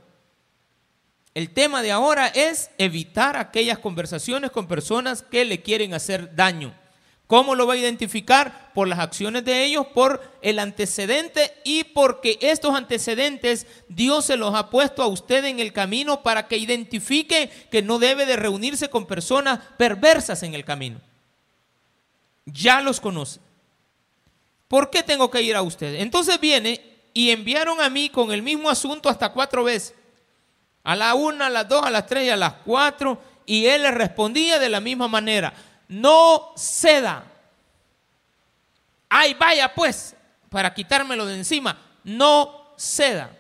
[1.39, 6.75] El tema de ahora es evitar aquellas conversaciones con personas que le quieren hacer daño.
[7.29, 8.73] ¿Cómo lo va a identificar?
[8.75, 14.53] Por las acciones de ellos, por el antecedente y porque estos antecedentes Dios se los
[14.53, 18.91] ha puesto a usted en el camino para que identifique que no debe de reunirse
[18.91, 21.01] con personas perversas en el camino.
[22.47, 23.39] Ya los conoce.
[24.67, 26.01] ¿Por qué tengo que ir a usted?
[26.01, 26.83] Entonces viene
[27.15, 29.95] y enviaron a mí con el mismo asunto hasta cuatro veces.
[30.89, 33.21] A la una, a las dos, a las tres y a las cuatro.
[33.45, 35.53] Y él le respondía de la misma manera
[35.89, 37.25] no ceda.
[39.09, 40.15] Ay, vaya pues,
[40.51, 43.35] para quitármelo de encima, no ceda.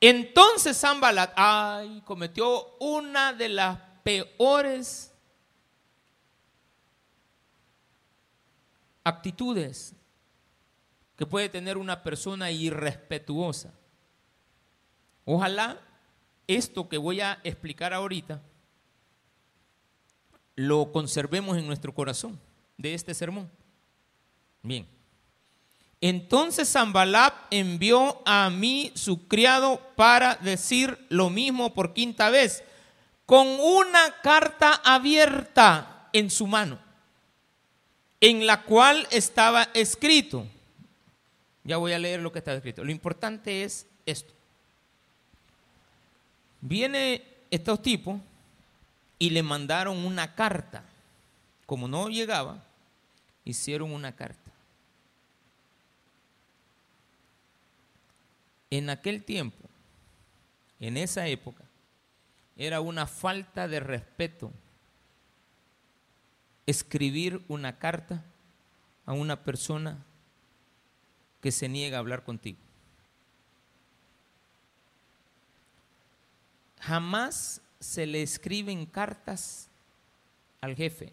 [0.00, 5.12] Entonces Zambalat, ay, cometió una de las peores
[9.04, 9.94] actitudes
[11.16, 13.72] que puede tener una persona irrespetuosa.
[15.24, 15.80] Ojalá
[16.46, 18.40] esto que voy a explicar ahorita
[20.54, 22.38] lo conservemos en nuestro corazón
[22.76, 23.50] de este sermón.
[24.62, 24.86] Bien.
[26.00, 32.64] Entonces Zambalab envió a mí su criado para decir lo mismo por quinta vez,
[33.24, 36.80] con una carta abierta en su mano,
[38.20, 40.44] en la cual estaba escrito.
[41.62, 42.82] Ya voy a leer lo que está escrito.
[42.82, 44.34] Lo importante es esto.
[46.62, 48.20] Viene estos tipos
[49.18, 50.84] y le mandaron una carta.
[51.66, 52.62] Como no llegaba,
[53.44, 54.50] hicieron una carta.
[58.70, 59.68] En aquel tiempo,
[60.80, 61.64] en esa época,
[62.56, 64.50] era una falta de respeto
[66.66, 68.24] escribir una carta
[69.04, 69.98] a una persona
[71.40, 72.58] que se niega a hablar contigo.
[76.82, 79.68] Jamás se le escriben cartas
[80.60, 81.12] al jefe.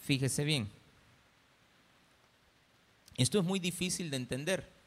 [0.00, 0.68] Fíjese bien.
[3.16, 4.80] Esto es muy difícil de entender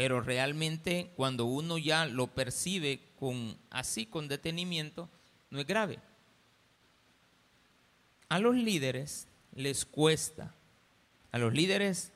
[0.00, 5.10] pero realmente cuando uno ya lo percibe con así con detenimiento
[5.50, 5.98] no es grave.
[8.30, 10.54] A los líderes les cuesta,
[11.32, 12.12] a los líderes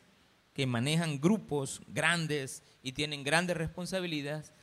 [0.55, 4.55] que manejan grupos grandes y tienen grandes responsabilidades,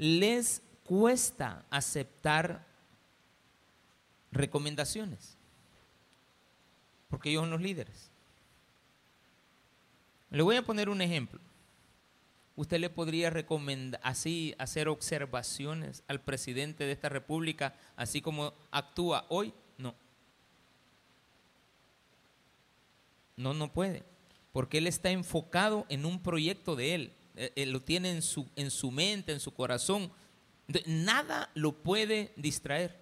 [0.00, 2.66] les cuesta aceptar
[4.32, 5.36] recomendaciones,
[7.08, 8.10] porque ellos son los líderes.
[10.30, 11.40] Le voy a poner un ejemplo
[12.60, 19.24] usted le podría recomendar, así, hacer observaciones al presidente de esta república, así como actúa
[19.30, 19.54] hoy?
[19.78, 19.94] No.
[23.36, 24.02] No, no puede,
[24.52, 28.48] porque él está enfocado en un proyecto de él, eh, eh, lo tiene en su,
[28.56, 30.10] en su mente, en su corazón.
[30.86, 33.00] Nada lo puede distraer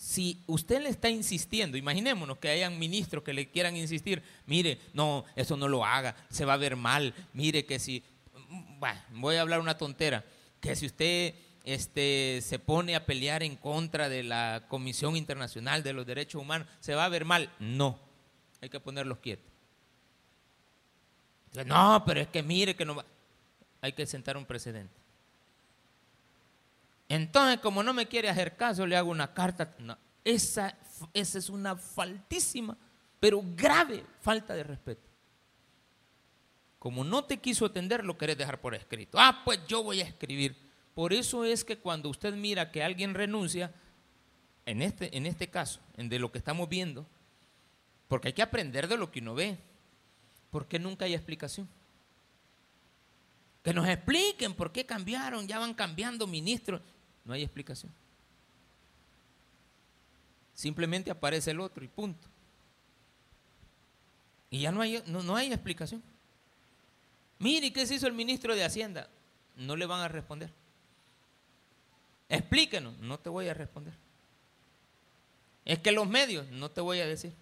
[0.00, 5.26] si usted le está insistiendo, imaginémonos que hayan ministros que le quieran insistir, mire, no,
[5.36, 8.02] eso no lo haga, se va a ver mal, mire que si,
[8.78, 10.24] bueno, voy a hablar una tontera,
[10.58, 15.92] que si usted este, se pone a pelear en contra de la Comisión Internacional de
[15.92, 17.52] los Derechos Humanos, se va a ver mal.
[17.58, 17.98] No,
[18.62, 19.49] hay que ponerlos quietos.
[21.66, 23.04] No, pero es que mire que no va.
[23.80, 24.94] Hay que sentar un precedente.
[27.08, 29.74] Entonces, como no me quiere hacer caso, le hago una carta.
[30.24, 30.76] esa,
[31.12, 32.76] esa es una faltísima,
[33.18, 35.08] pero grave falta de respeto.
[36.78, 39.18] Como no te quiso atender, lo querés dejar por escrito.
[39.20, 40.56] Ah, pues yo voy a escribir.
[40.94, 43.74] Por eso es que cuando usted mira que alguien renuncia,
[44.64, 47.06] en este, en este caso, en de lo que estamos viendo,
[48.06, 49.58] porque hay que aprender de lo que uno ve,
[50.50, 51.68] porque nunca hay explicación.
[53.62, 56.80] Que nos expliquen por qué cambiaron, ya van cambiando ministros.
[57.24, 57.92] No hay explicación.
[60.54, 62.26] Simplemente aparece el otro y punto.
[64.50, 66.02] Y ya no hay, no, hay explicación.
[67.38, 69.08] Mire, ¿qué se hizo el ministro de Hacienda?
[69.56, 70.50] No le van a responder.
[72.28, 73.94] Explíquenos, no te voy a responder.
[75.64, 77.32] Es que los medios, no te voy a decir.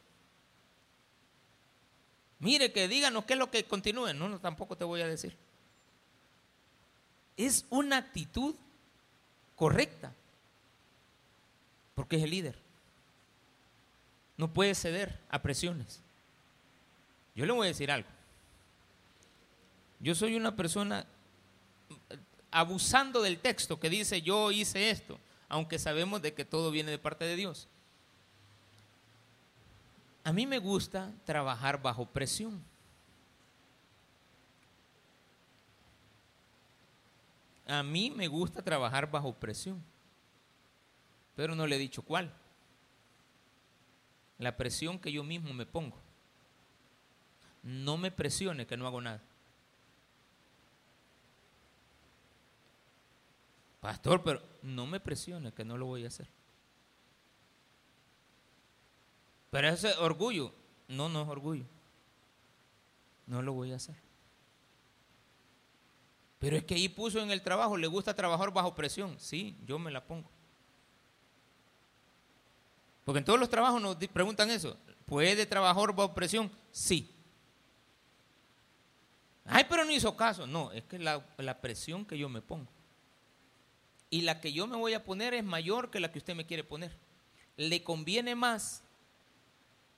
[2.41, 5.37] Mire, que díganos qué es lo que continúe, no, no tampoco te voy a decir.
[7.37, 8.55] Es una actitud
[9.57, 10.13] correcta,
[11.95, 12.57] porque es el líder.
[14.37, 16.01] No puede ceder a presiones.
[17.35, 18.09] Yo le voy a decir algo.
[20.01, 21.07] Yo soy una persona
[22.51, 26.99] abusando del texto que dice yo hice esto, aunque sabemos de que todo viene de
[26.99, 27.69] parte de Dios.
[30.29, 32.63] A mí me gusta trabajar bajo presión.
[37.67, 39.83] A mí me gusta trabajar bajo presión,
[41.35, 42.31] pero no le he dicho cuál.
[44.37, 45.97] La presión que yo mismo me pongo.
[47.63, 49.23] No me presione que no hago nada.
[53.81, 56.38] Pastor, pero no me presione que no lo voy a hacer.
[59.51, 60.53] Pero ese orgullo,
[60.89, 61.65] no, no es orgullo.
[63.27, 63.97] No lo voy a hacer.
[66.39, 69.19] Pero es que ahí puso en el trabajo, le gusta trabajar bajo presión.
[69.19, 70.31] Sí, yo me la pongo.
[73.05, 74.77] Porque en todos los trabajos nos preguntan eso.
[75.07, 76.51] ¿Puede trabajar bajo presión?
[76.71, 77.11] Sí.
[79.47, 80.47] Ay, pero no hizo caso.
[80.47, 82.71] No, es que la, la presión que yo me pongo.
[84.11, 86.47] Y la que yo me voy a poner es mayor que la que usted me
[86.47, 86.97] quiere poner.
[87.57, 88.85] Le conviene más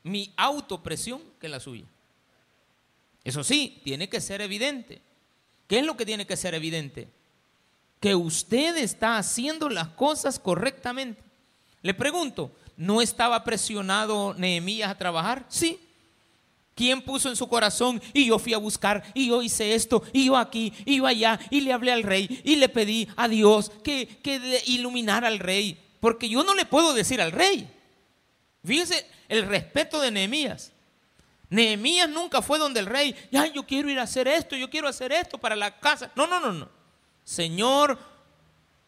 [0.03, 1.85] mi autopresión que la suya.
[3.25, 5.01] Eso sí, tiene que ser evidente.
[5.67, 7.09] ¿Qué es lo que tiene que ser evidente?
[8.01, 11.23] Que usted está haciendo las cosas correctamente.
[11.83, 15.45] Le pregunto, ¿no estaba presionado Nehemías a trabajar?
[15.49, 15.79] Sí.
[16.75, 18.01] ¿Quién puso en su corazón?
[18.15, 21.39] Y yo fui a buscar, y yo hice esto, y yo aquí, y yo allá,
[21.51, 25.79] y le hablé al rey, y le pedí a Dios que, que iluminara al rey.
[26.01, 27.69] Porque yo no le puedo decir al rey.
[28.65, 30.73] Fíjese el respeto de Nehemías.
[31.49, 34.87] Nehemías nunca fue donde el rey, ya yo quiero ir a hacer esto, yo quiero
[34.87, 36.11] hacer esto para la casa.
[36.15, 36.69] No, no, no, no.
[37.25, 37.99] Señor,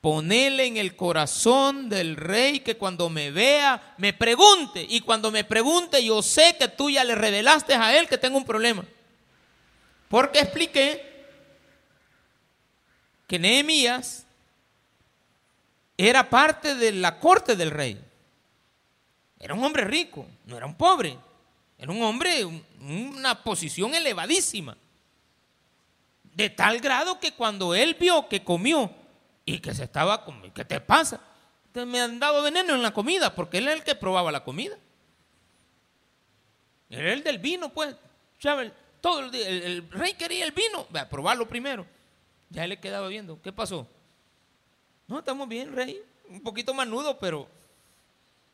[0.01, 4.85] ponele en el corazón del rey que cuando me vea me pregunte.
[4.89, 8.37] Y cuando me pregunte yo sé que tú ya le revelaste a él que tengo
[8.37, 8.85] un problema.
[10.09, 11.11] Porque expliqué
[13.27, 14.27] que Nehemías
[15.97, 17.99] era parte de la corte del rey.
[19.43, 21.19] Era un hombre rico, no era un pobre.
[21.77, 22.45] Era un hombre,
[22.81, 24.77] una posición elevadísima.
[26.23, 28.89] De tal grado que cuando él vio que comió
[29.45, 31.21] y que se estaba comiendo, ¿qué te pasa?
[31.75, 34.79] Me han dado veneno en la comida porque él es el que probaba la comida.
[36.89, 37.97] Era el del vino, pues.
[39.01, 40.87] Todo el, el, rey quería el vino.
[40.95, 41.85] a probarlo primero.
[42.49, 43.43] Ya le quedaba viendo.
[43.43, 43.89] ¿Qué pasó?
[45.09, 46.01] No, estamos bien, rey.
[46.29, 47.49] Un poquito manudo, pero,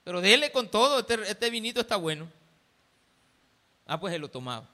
[0.09, 1.01] pero déle con todo.
[1.01, 2.31] Este, este vinito está bueno.
[3.87, 4.67] Ah, pues él lo tomaba.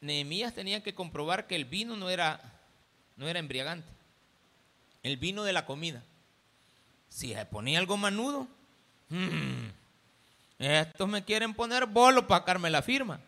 [0.00, 2.40] Nehemías tenía que comprobar que el vino no era,
[3.16, 3.88] no era embriagante.
[5.02, 6.00] El vino de la comida.
[7.08, 8.46] Si se ponía algo manudo,
[9.08, 9.66] mm,
[10.60, 13.18] estos me quieren poner bolo para sacarme la firma.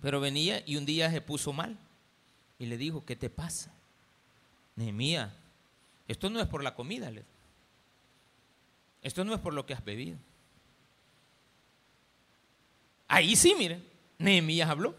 [0.00, 1.76] Pero venía y un día se puso mal
[2.58, 3.70] y le dijo, ¿qué te pasa?
[4.76, 5.30] Nehemías,
[6.08, 7.12] esto no es por la comida,
[9.02, 10.18] esto no es por lo que has bebido.
[13.08, 13.84] Ahí sí, miren,
[14.18, 14.94] Nehemías habló.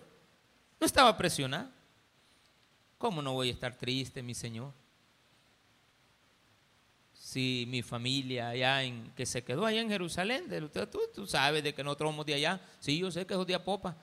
[0.80, 1.70] No estaba presionado.
[2.98, 4.74] ¿Cómo no voy a estar triste, mi Señor?
[7.14, 10.46] Si mi familia allá en, que se quedó allá en Jerusalén,
[10.92, 12.60] tú, tú sabes de que nosotros somos de allá.
[12.80, 13.96] Sí, yo sé que es de Apopa.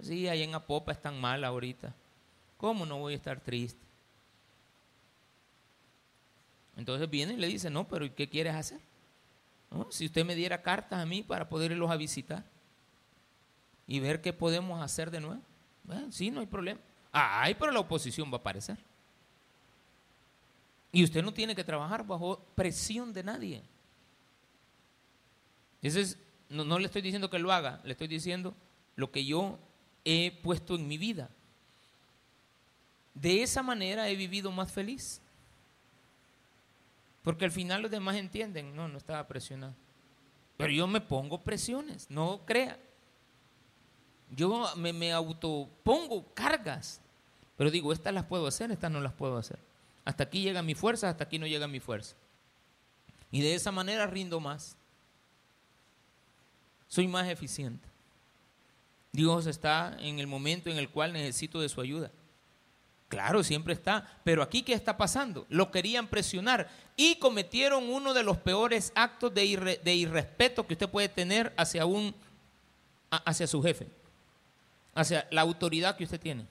[0.00, 1.94] Sí, allá en Apopa están mal ahorita.
[2.58, 3.80] ¿Cómo no voy a estar triste?
[6.76, 8.80] Entonces viene y le dice, no, pero ¿y qué quieres hacer?
[9.90, 12.44] Si usted me diera cartas a mí para poder irlos a visitar
[13.86, 15.42] y ver qué podemos hacer de nuevo.
[15.84, 16.80] Bueno, sí, no hay problema.
[17.12, 18.78] Ay, pero la oposición va a aparecer.
[20.92, 23.62] Y usted no tiene que trabajar bajo presión de nadie.
[25.82, 28.54] Entonces, no, no le estoy diciendo que lo haga, le estoy diciendo
[28.96, 29.58] lo que yo
[30.04, 31.28] he puesto en mi vida.
[33.12, 35.20] De esa manera he vivido más feliz.
[37.24, 39.74] Porque al final los demás entienden, no, no estaba presionado.
[40.58, 42.78] Pero yo me pongo presiones, no crea.
[44.30, 47.00] Yo me, me autopongo cargas,
[47.56, 49.58] pero digo, estas las puedo hacer, estas no las puedo hacer.
[50.04, 52.14] Hasta aquí llega mi fuerza, hasta aquí no llega mi fuerza.
[53.30, 54.76] Y de esa manera rindo más.
[56.88, 57.88] Soy más eficiente.
[59.12, 62.10] Dios está en el momento en el cual necesito de su ayuda.
[63.14, 64.08] Claro, siempre está.
[64.24, 65.46] Pero aquí, ¿qué está pasando?
[65.48, 69.44] Lo querían presionar y cometieron uno de los peores actos de,
[69.94, 72.12] irrespeto que usted puede tener hacia, un,
[73.08, 73.86] hacia su jefe
[74.96, 76.44] hacia la autoridad que usted tiene.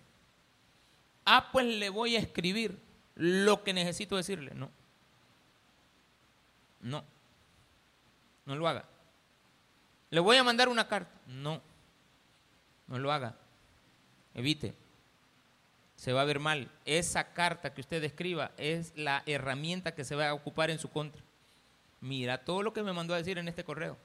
[1.25, 2.79] Ah, pues le voy a escribir
[3.15, 4.53] lo que necesito decirle.
[4.55, 4.69] No.
[6.79, 7.03] No.
[8.45, 8.85] No lo haga.
[10.11, 11.11] Le voy a mandar una carta.
[11.27, 11.61] No.
[12.87, 13.35] No lo haga.
[14.33, 14.81] Evite.
[16.03, 16.69] Se va a ver mal.
[16.83, 20.89] Esa carta que usted escriba es la herramienta que se va a ocupar en su
[20.89, 21.21] contra.
[22.01, 23.95] Mira todo lo que me mandó a decir en este correo.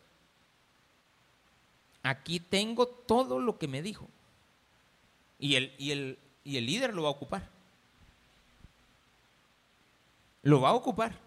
[2.04, 4.06] Aquí tengo todo lo que me dijo.
[5.40, 7.48] Y el, y el, y el líder lo va a ocupar.
[10.44, 11.18] Lo va a ocupar.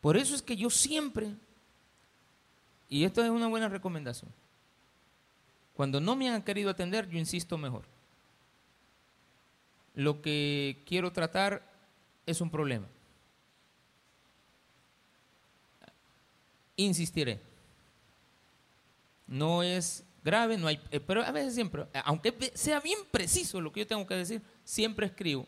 [0.00, 1.28] Por eso es que yo siempre,
[2.88, 4.32] y esto es una buena recomendación,
[5.74, 7.93] cuando no me han querido atender, yo insisto mejor.
[9.94, 11.62] Lo que quiero tratar
[12.26, 12.86] es un problema.
[16.76, 17.40] Insistiré.
[19.26, 23.72] No es grave, no hay, eh, pero a veces siempre, aunque sea bien preciso lo
[23.72, 25.46] que yo tengo que decir, siempre escribo,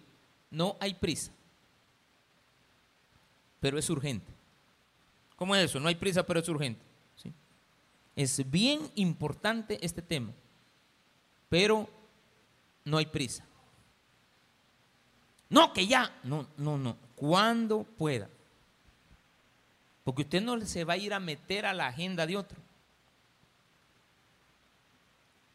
[0.51, 1.33] no hay prisa,
[3.59, 4.33] pero es urgente.
[5.35, 5.81] ¿Cómo es eso?
[5.81, 6.85] No hay prisa, pero es urgente.
[8.15, 10.33] Es bien importante este tema,
[11.51, 11.87] pero
[12.85, 13.45] no hay prisa.
[15.49, 18.29] No, que ya, no, no, no, cuando pueda.
[20.05, 22.59] Porque usted no se va a ir a meter a la agenda de otro.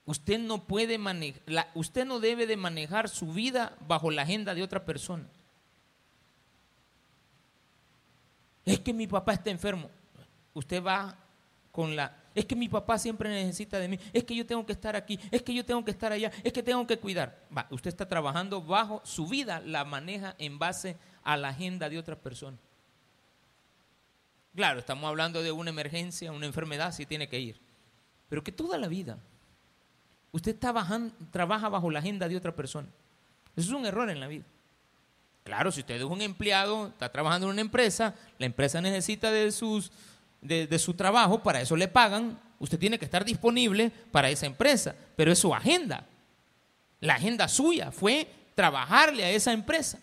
[0.05, 4.63] Usted no puede manejar, usted no debe de manejar su vida bajo la agenda de
[4.63, 5.25] otra persona.
[8.65, 9.89] Es que mi papá está enfermo.
[10.53, 11.15] Usted va
[11.71, 14.71] con la, es que mi papá siempre necesita de mí, es que yo tengo que
[14.73, 17.37] estar aquí, es que yo tengo que estar allá, es que tengo que cuidar.
[17.55, 21.99] Va, usted está trabajando bajo su vida, la maneja en base a la agenda de
[21.99, 22.57] otra persona.
[24.55, 27.59] Claro, estamos hablando de una emergencia, una enfermedad, sí tiene que ir.
[28.27, 29.17] Pero que toda la vida
[30.31, 32.87] Usted trabaja bajo la agenda de otra persona.
[33.55, 34.45] Eso es un error en la vida.
[35.43, 39.51] Claro, si usted es un empleado, está trabajando en una empresa, la empresa necesita de,
[39.51, 39.91] sus,
[40.41, 44.95] de, su trabajo, para eso le pagan, usted tiene que estar disponible para esa empresa,
[45.15, 46.05] pero es su agenda.
[46.99, 49.99] La agenda suya fue trabajarle a esa empresa.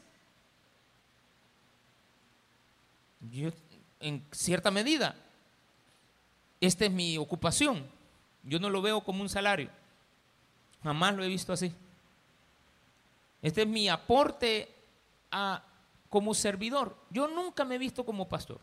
[3.32, 3.50] Yo,
[4.00, 5.14] en cierta medida,
[6.60, 7.84] esta es mi ocupación.
[8.44, 9.70] Yo no lo veo como un salario.
[10.82, 11.72] Jamás lo he visto así.
[13.42, 14.74] Este es mi aporte
[15.30, 15.62] a,
[16.08, 16.96] como servidor.
[17.10, 18.60] Yo nunca me he visto como pastor.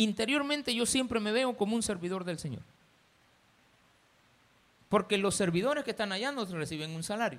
[0.00, 2.62] Interiormente yo siempre me veo como un servidor del Señor.
[4.88, 7.38] Porque los servidores que están allá no reciben un salario.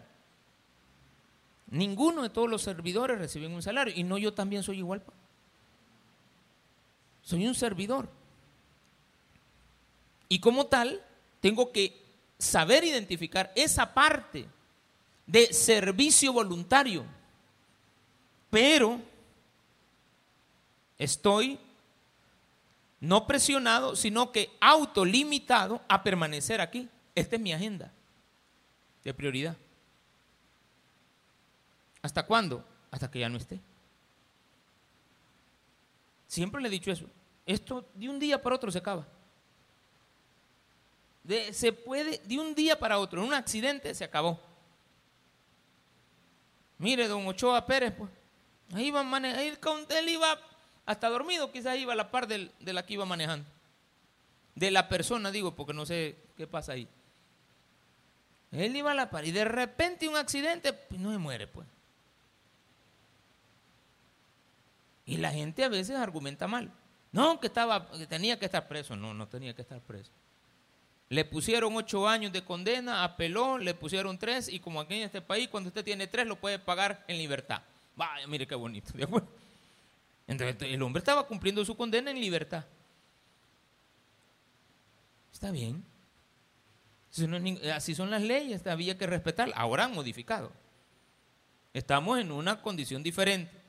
[1.71, 3.95] Ninguno de todos los servidores reciben un salario.
[3.97, 5.01] Y no yo también soy igual.
[7.23, 8.07] Soy un servidor.
[10.29, 11.03] Y como tal,
[11.39, 11.99] tengo que
[12.37, 14.45] saber identificar esa parte
[15.25, 17.05] de servicio voluntario.
[18.51, 19.01] Pero
[20.99, 21.57] estoy
[23.01, 26.87] no presionado, sino que autolimitado a permanecer aquí.
[27.15, 27.91] Esta es mi agenda
[29.03, 29.57] de prioridad.
[32.01, 32.63] ¿Hasta cuándo?
[32.91, 33.59] Hasta que ya no esté.
[36.27, 37.07] Siempre le he dicho eso.
[37.45, 39.07] Esto de un día para otro se acaba.
[41.51, 44.39] se puede, de un día para otro, en un accidente se acabó.
[46.77, 48.09] Mire, don Ochoa Pérez, pues,
[48.73, 50.39] ahí iba ahí él iba
[50.85, 53.47] hasta dormido, quizás iba a la par de la que iba manejando.
[54.55, 56.87] De la persona, digo, porque no sé qué pasa ahí.
[58.51, 61.67] Él iba a la par y de repente un accidente, pues no se muere, pues.
[65.05, 66.71] Y la gente a veces argumenta mal.
[67.11, 68.95] No, que, estaba, que tenía que estar preso.
[68.95, 70.11] No, no tenía que estar preso.
[71.09, 75.21] Le pusieron ocho años de condena, apeló, le pusieron tres y como aquí en este
[75.21, 77.61] país, cuando usted tiene tres, lo puede pagar en libertad.
[77.97, 79.27] Vaya, mire qué bonito, ¿de acuerdo?
[80.31, 82.65] Entonces el hombre estaba cumpliendo su condena en libertad.
[85.31, 85.83] Está bien.
[87.73, 89.51] Así son las leyes, había que respetar.
[89.55, 90.51] Ahora han modificado.
[91.73, 93.61] Estamos en una condición diferente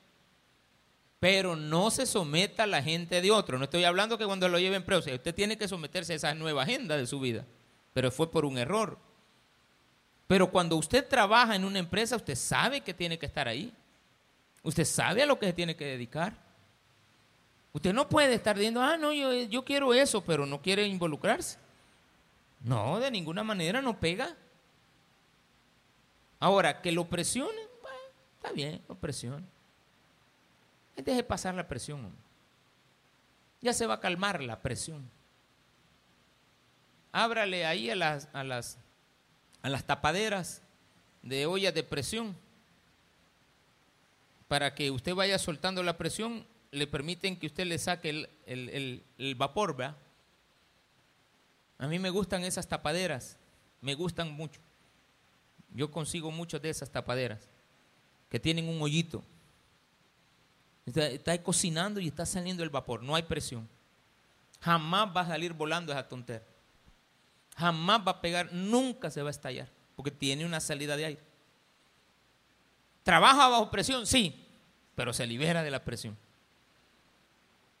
[1.23, 3.57] pero no se someta a la gente de otro.
[3.57, 6.63] No estoy hablando que cuando lo lleven preso, usted tiene que someterse a esa nueva
[6.63, 7.45] agenda de su vida,
[7.93, 8.99] pero fue por un error.
[10.27, 13.73] Pero cuando usted trabaja en una empresa, usted sabe que tiene que estar ahí.
[14.63, 16.35] Usted sabe a lo que se tiene que dedicar.
[17.73, 21.57] Usted no puede estar diciendo, ah, no, yo, yo quiero eso, pero no quiere involucrarse.
[22.63, 24.37] No, de ninguna manera no pega.
[26.39, 27.97] Ahora, que lo presione, bueno,
[28.35, 29.45] está bien, lo presione.
[30.95, 32.13] Deje pasar la presión.
[33.59, 35.09] Ya se va a calmar la presión.
[37.11, 38.77] Ábrale ahí a las, a las,
[39.61, 40.61] a las tapaderas
[41.21, 42.35] de olla de presión
[44.47, 49.75] para que usted vaya soltando la presión, le permiten que usted le saque el, vapor,
[49.75, 49.95] ¿verdad?
[51.77, 53.37] A mí me gustan esas tapaderas,
[53.79, 54.59] me gustan mucho.
[55.71, 57.47] Yo consigo muchas de esas tapaderas
[58.29, 59.23] que tienen un hoyito.
[60.85, 63.69] Está, cocinando y está saliendo el vapor, no hay presión.
[64.59, 66.43] Jamás va a salir volando esa tontera.
[67.55, 71.21] Jamás va a pegar, nunca se va a estallar, porque tiene una salida de aire.
[73.03, 74.07] ¿Trabaja bajo presión?
[74.07, 74.47] Sí,
[74.95, 76.17] pero se libera de la presión.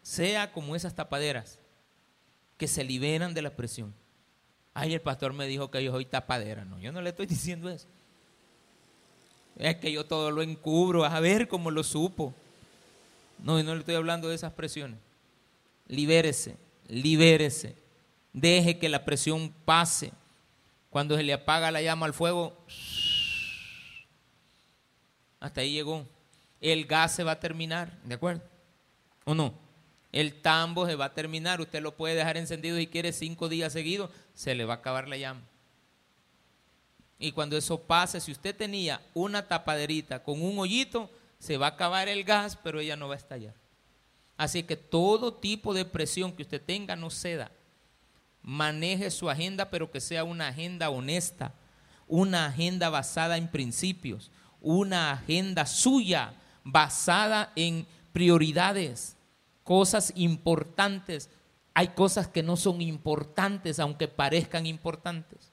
[0.03, 1.57] Sea como esas tapaderas
[2.57, 3.93] que se liberan de la presión.
[4.73, 6.65] Ay, el pastor me dijo que yo soy tapadera.
[6.65, 7.87] No, yo no le estoy diciendo eso.
[9.55, 12.33] Es que yo todo lo encubro, a ver cómo lo supo.
[13.39, 14.99] No, no le estoy hablando de esas presiones.
[15.87, 17.75] Libérese, libérese.
[18.33, 20.11] Deje que la presión pase.
[20.89, 22.57] Cuando se le apaga la llama al fuego,
[25.39, 26.05] hasta ahí llegó.
[26.59, 28.41] El gas se va a terminar, ¿de acuerdo?
[29.25, 29.62] ¿O no?
[30.13, 31.59] El tambo se va a terminar.
[31.59, 35.09] Usted lo puede dejar encendido y quiere cinco días seguidos, se le va a acabar
[35.09, 35.41] la llama.
[37.19, 41.09] Y cuando eso pase, si usted tenía una tapaderita con un hoyito,
[41.39, 43.55] se va a acabar el gas, pero ella no va a estallar.
[44.37, 47.51] Así que todo tipo de presión que usted tenga no ceda.
[48.41, 51.53] Maneje su agenda, pero que sea una agenda honesta,
[52.07, 56.33] una agenda basada en principios, una agenda suya
[56.63, 59.15] basada en prioridades,
[59.63, 61.29] cosas importantes.
[61.73, 65.51] Hay cosas que no son importantes, aunque parezcan importantes.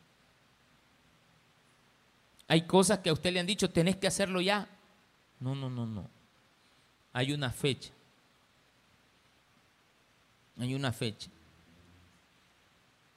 [2.49, 4.69] Hay cosas que a usted le han dicho, tenés que hacerlo ya.
[5.39, 6.11] No, no, no, no.
[7.13, 7.93] Hay una fecha.
[10.59, 11.31] Hay una fecha.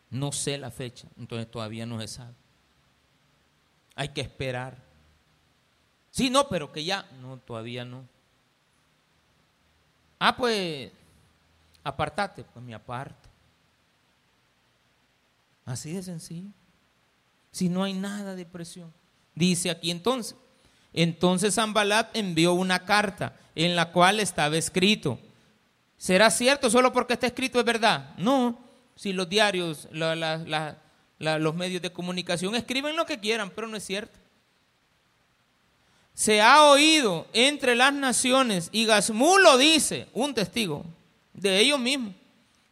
[0.09, 2.35] No sé la fecha, entonces todavía no se sabe.
[3.95, 4.77] Hay que esperar.
[6.11, 7.09] Sí, no, pero que ya.
[7.19, 8.07] No, todavía no.
[10.26, 10.89] Ah, pues,
[11.84, 13.28] apartate, pues me aparto.
[15.65, 16.47] Así de sencillo.
[17.51, 18.93] Si no hay nada de presión.
[19.36, 20.38] Dice aquí entonces.
[20.93, 25.19] Entonces Zambalat envió una carta en la cual estaba escrito.
[25.97, 28.15] ¿Será cierto solo porque está escrito es verdad?
[28.17, 28.57] No.
[28.95, 34.17] Si los diarios, los medios de comunicación escriben lo que quieran, pero no es cierto.
[36.14, 40.86] Se ha oído entre las naciones, y Gazmú lo dice, un testigo
[41.34, 42.14] de ellos mismos,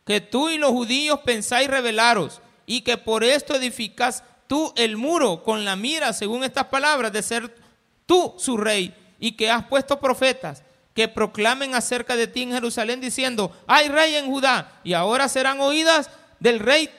[0.05, 5.43] que tú y los judíos pensáis rebelaros y que por esto edificas tú el muro
[5.43, 7.55] con la mira, según estas palabras, de ser
[8.05, 10.63] tú su rey y que has puesto profetas
[10.93, 15.61] que proclamen acerca de ti en Jerusalén diciendo, hay rey en Judá y ahora serán
[15.61, 16.89] oídas del rey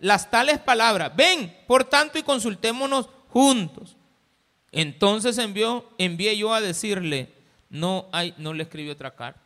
[0.00, 1.14] las tales palabras.
[1.14, 3.95] Ven, por tanto, y consultémonos juntos.
[4.72, 7.32] Entonces envió, envié yo a decirle,
[7.70, 9.40] no hay, no le escribió otra carta.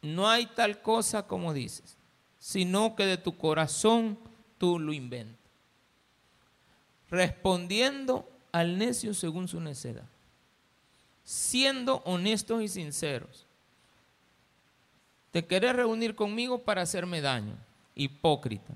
[0.00, 1.96] No hay tal cosa como dices,
[2.38, 4.18] sino que de tu corazón
[4.58, 5.42] tú lo inventas
[7.12, 10.08] respondiendo al necio según su necedad,
[11.22, 13.46] siendo honestos y sinceros.
[15.30, 17.54] Te querés reunir conmigo para hacerme daño,
[17.94, 18.72] hipócrita.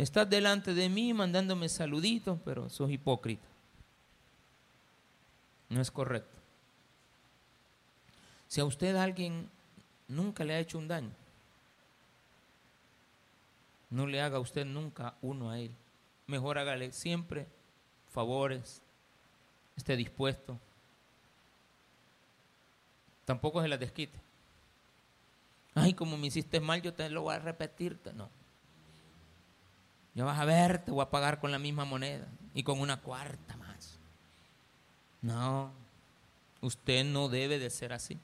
[0.00, 3.46] Estás delante de mí mandándome saluditos, pero sos hipócrita.
[5.68, 6.38] No es correcto.
[8.48, 9.48] Si a usted alguien
[10.08, 11.12] nunca le ha hecho un daño,
[13.90, 15.72] no le haga usted nunca uno a él
[16.30, 17.46] mejor hágale siempre
[18.12, 18.80] favores,
[19.76, 20.58] esté dispuesto.
[23.24, 24.18] Tampoco se la desquite.
[25.74, 27.98] Ay, como me hiciste mal, yo te lo voy a repetir.
[28.14, 28.28] No.
[30.14, 33.00] Ya vas a ver, te voy a pagar con la misma moneda y con una
[33.00, 33.98] cuarta más.
[35.22, 35.70] No,
[36.60, 38.18] usted no debe de ser así.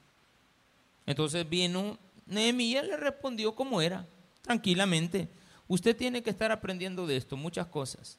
[1.05, 4.05] Entonces vino Nehemías le respondió como era,
[4.41, 5.29] tranquilamente.
[5.67, 8.17] Usted tiene que estar aprendiendo de esto, muchas cosas.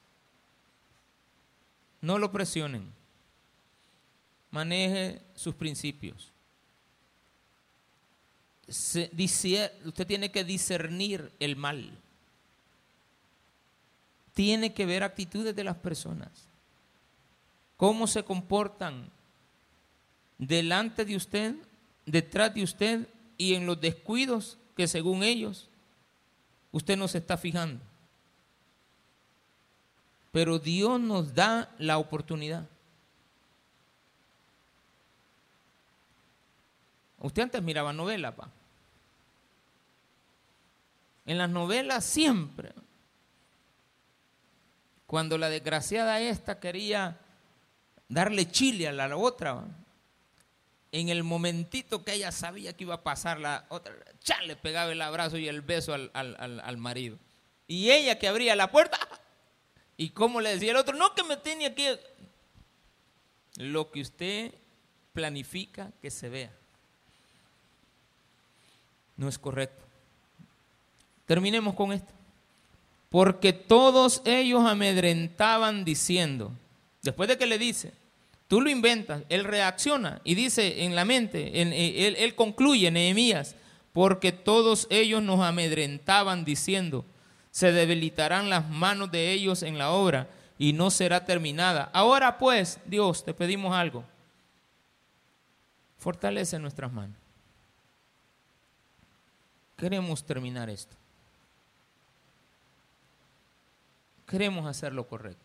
[2.00, 2.92] No lo presionen.
[4.50, 6.32] Maneje sus principios.
[8.66, 11.90] usted tiene que discernir el mal.
[14.38, 16.30] Tiene que ver actitudes de las personas.
[17.76, 19.10] Cómo se comportan
[20.38, 21.56] delante de usted,
[22.06, 25.68] detrás de usted y en los descuidos que según ellos
[26.70, 27.80] Usted no se está fijando.
[30.30, 32.68] Pero Dios nos da la oportunidad.
[37.18, 38.48] Usted antes miraba novelas, pa.
[41.26, 42.72] En las novelas siempre,
[45.08, 47.16] cuando la desgraciada esta quería
[48.10, 49.64] darle chile a la otra,
[50.92, 54.92] en el momentito que ella sabía que iba a pasar la otra, ya le pegaba
[54.92, 57.16] el abrazo y el beso al, marido.
[57.66, 58.98] Y ella que abría la puerta,
[59.96, 61.98] y como le decía el otro, no que me tenía que...
[63.56, 64.52] Lo que usted
[65.14, 66.52] planifica que se vea.
[69.16, 69.86] No es correcto.
[71.24, 72.17] Terminemos con esto.
[73.08, 76.52] Porque todos ellos amedrentaban diciendo,
[77.02, 77.92] después de que le dice,
[78.48, 83.54] Tú lo inventas, él reacciona y dice en la mente, él, él concluye, Nehemías,
[83.92, 87.04] porque todos ellos nos amedrentaban diciendo,
[87.50, 91.90] se debilitarán las manos de ellos en la obra y no será terminada.
[91.92, 94.02] Ahora pues, Dios, te pedimos algo.
[95.98, 97.16] Fortalece nuestras manos.
[99.76, 100.96] Queremos terminar esto.
[104.28, 105.42] Queremos hacer lo correcto.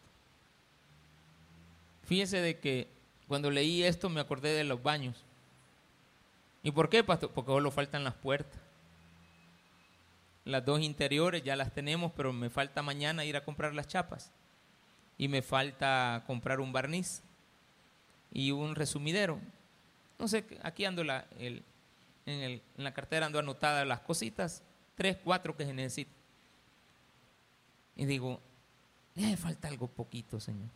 [2.04, 2.90] Fíjese de que
[3.28, 5.24] cuando leí esto me acordé de los baños.
[6.62, 7.32] ¿Y por qué, pastor?
[7.32, 8.60] Porque solo faltan las puertas.
[10.46, 14.32] Las dos interiores ya las tenemos, pero me falta mañana ir a comprar las chapas.
[15.18, 17.24] Y me falta comprar un barniz
[18.32, 19.40] y un resumidero.
[20.20, 21.64] No sé, aquí ando la, en,
[22.26, 24.64] el, en, la cartera ando anotadas las cositas,
[24.96, 26.14] tres, cuatro que se necesitan.
[27.96, 28.42] Y digo,
[29.16, 30.70] le falta algo poquito, Señor.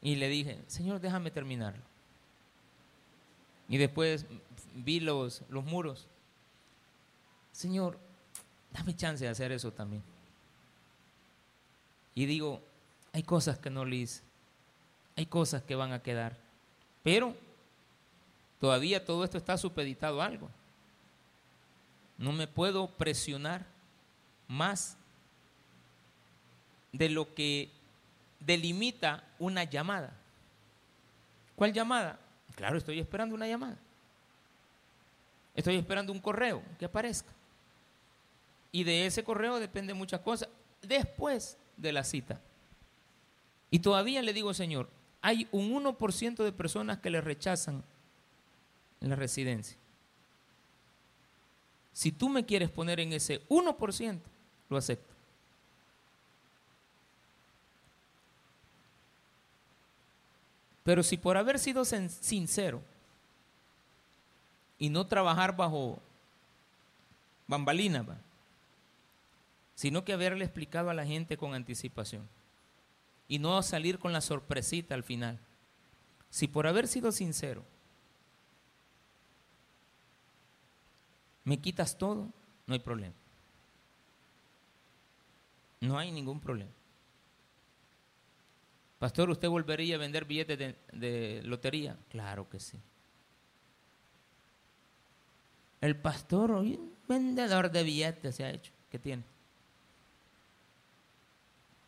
[0.00, 1.82] Y le dije, Señor, déjame terminarlo.
[3.68, 4.26] Y después
[4.74, 6.06] vi los, los muros.
[7.52, 7.98] Señor,
[8.72, 10.02] dame chance de hacer eso también.
[12.14, 12.62] Y digo,
[13.12, 14.22] hay cosas que no le hice.
[15.16, 16.36] Hay cosas que van a quedar.
[17.02, 17.34] Pero
[18.60, 20.48] todavía todo esto está supeditado a algo.
[22.18, 23.66] No me puedo presionar
[24.48, 24.96] más
[26.92, 27.70] de lo que
[28.40, 30.16] delimita una llamada.
[31.54, 32.18] ¿Cuál llamada?
[32.54, 33.76] Claro, estoy esperando una llamada.
[35.54, 37.32] Estoy esperando un correo que aparezca.
[38.72, 40.48] Y de ese correo depende muchas cosas.
[40.82, 42.40] Después de la cita.
[43.70, 44.88] Y todavía le digo, Señor,
[45.22, 47.82] hay un 1% de personas que le rechazan
[49.00, 49.76] la residencia.
[51.92, 54.20] Si tú me quieres poner en ese 1%,
[54.68, 55.15] lo acepto.
[60.86, 62.80] Pero si por haber sido sincero
[64.78, 66.00] y no trabajar bajo
[67.48, 68.06] bambalina,
[69.74, 72.28] sino que haberle explicado a la gente con anticipación
[73.26, 75.40] y no salir con la sorpresita al final.
[76.30, 77.64] Si por haber sido sincero
[81.42, 82.28] me quitas todo,
[82.68, 83.14] no hay problema.
[85.80, 86.70] No hay ningún problema.
[88.98, 91.96] Pastor, ¿usted volvería a vender billetes de, lotería?
[92.08, 92.80] Claro que sí.
[95.82, 98.72] El pastor, hoy vendedor de billetes se ha hecho.
[98.90, 99.22] ¿Qué tiene?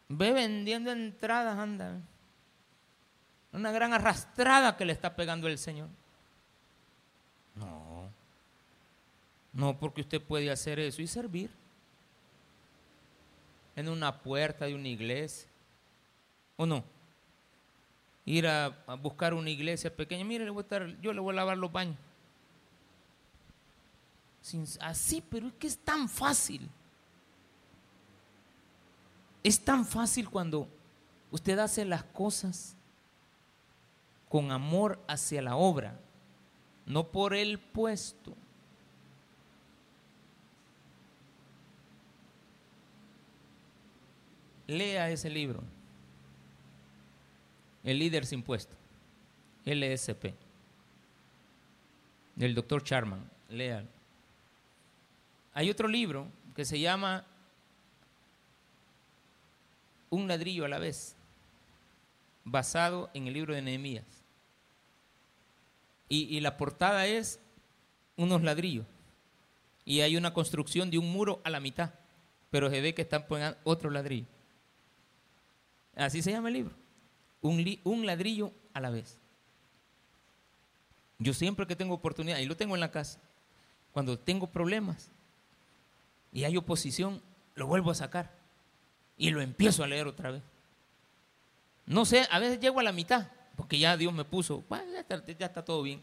[0.08, 1.98] Ve vendiendo entradas, anda.
[3.52, 5.88] Una gran arrastrada que le está pegando el Señor.
[7.54, 8.10] No.
[9.54, 11.50] No, porque usted puede hacer eso y servir.
[13.74, 15.48] En una puerta de una iglesia.
[16.56, 16.84] ¿O no?
[18.28, 18.68] Ir a,
[19.00, 20.22] buscar una iglesia pequeña.
[20.22, 21.96] Mire, le voy a estar, yo le voy a lavar los baños.
[24.80, 26.68] así, pero es que es tan fácil.
[29.42, 30.68] Es tan fácil cuando
[31.30, 32.76] usted hace las cosas
[34.28, 35.98] con amor hacia la obra,
[36.84, 38.36] no por el puesto.
[44.66, 45.62] Lea ese libro,
[47.88, 48.74] El líder sin puesto,
[49.64, 50.34] LSP,
[52.36, 53.30] del doctor Charman.
[53.48, 53.82] Lea.
[55.54, 57.24] Hay otro libro que se llama
[60.10, 61.16] un ladrillo a la vez,
[62.44, 64.04] basado en el libro de Nehemías.
[66.10, 67.40] Y, la portada es
[68.18, 68.84] unos ladrillos.
[69.86, 71.94] Y hay una construcción de un muro a la mitad,
[72.50, 74.26] pero se ve que están poniendo otro ladrillo.
[75.96, 76.77] Así se llama el libro.
[77.40, 79.18] Un, ladrillo a la vez.
[81.18, 83.20] Yo siempre que tengo oportunidad, y lo tengo en la casa,
[83.92, 85.10] cuando tengo problemas
[86.32, 87.22] y hay oposición,
[87.54, 88.32] lo vuelvo a sacar
[89.16, 90.42] y lo empiezo a leer otra vez.
[91.86, 95.00] No sé, a veces llego a la mitad, porque ya Dios me puso, ya,
[95.46, 96.02] está, todo bien.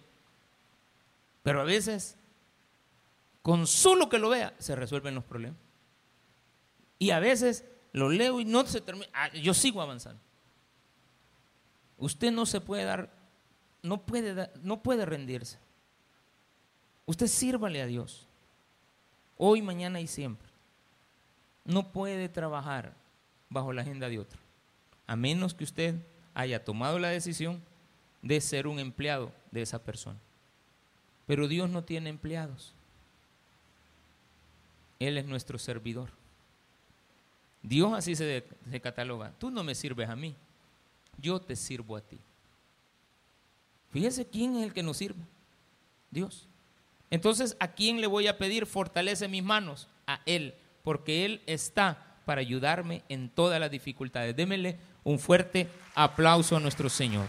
[1.44, 2.18] Pero a veces,
[3.42, 5.60] con solo que lo vea, se resuelven los problemas.
[6.98, 10.20] Y a veces lo leo y no se termina, ah, yo sigo avanzando.
[11.98, 13.10] Usted no se puede dar,
[13.82, 15.58] no puede, no puede rendirse.
[17.06, 18.28] Usted sírvale a Dios,
[19.38, 20.50] hoy, mañana y siempre.
[21.64, 22.94] No puede trabajar
[23.50, 24.40] bajo la agenda de otro,
[25.08, 25.96] a menos que usted
[26.34, 27.62] haya tomado la decisión
[28.22, 30.20] de ser un empleado de esa persona.
[31.28, 32.74] Pero Dios no tiene empleados.
[35.00, 36.10] Él es nuestro servidor.
[37.62, 39.32] Dios así se, se, cataloga.
[39.40, 40.36] Tú no me sirves a mí,
[41.18, 42.20] yo te sirvo a ti.
[43.92, 45.24] Fíjese quién es el que nos sirve.
[46.12, 46.48] Dios.
[47.10, 49.88] Entonces, ¿a quién le voy a pedir fortalece mis manos?
[50.08, 54.36] A Él, porque Él está para ayudarme en todas las dificultades.
[54.36, 57.28] Démele un fuerte aplauso a nuestro Señor.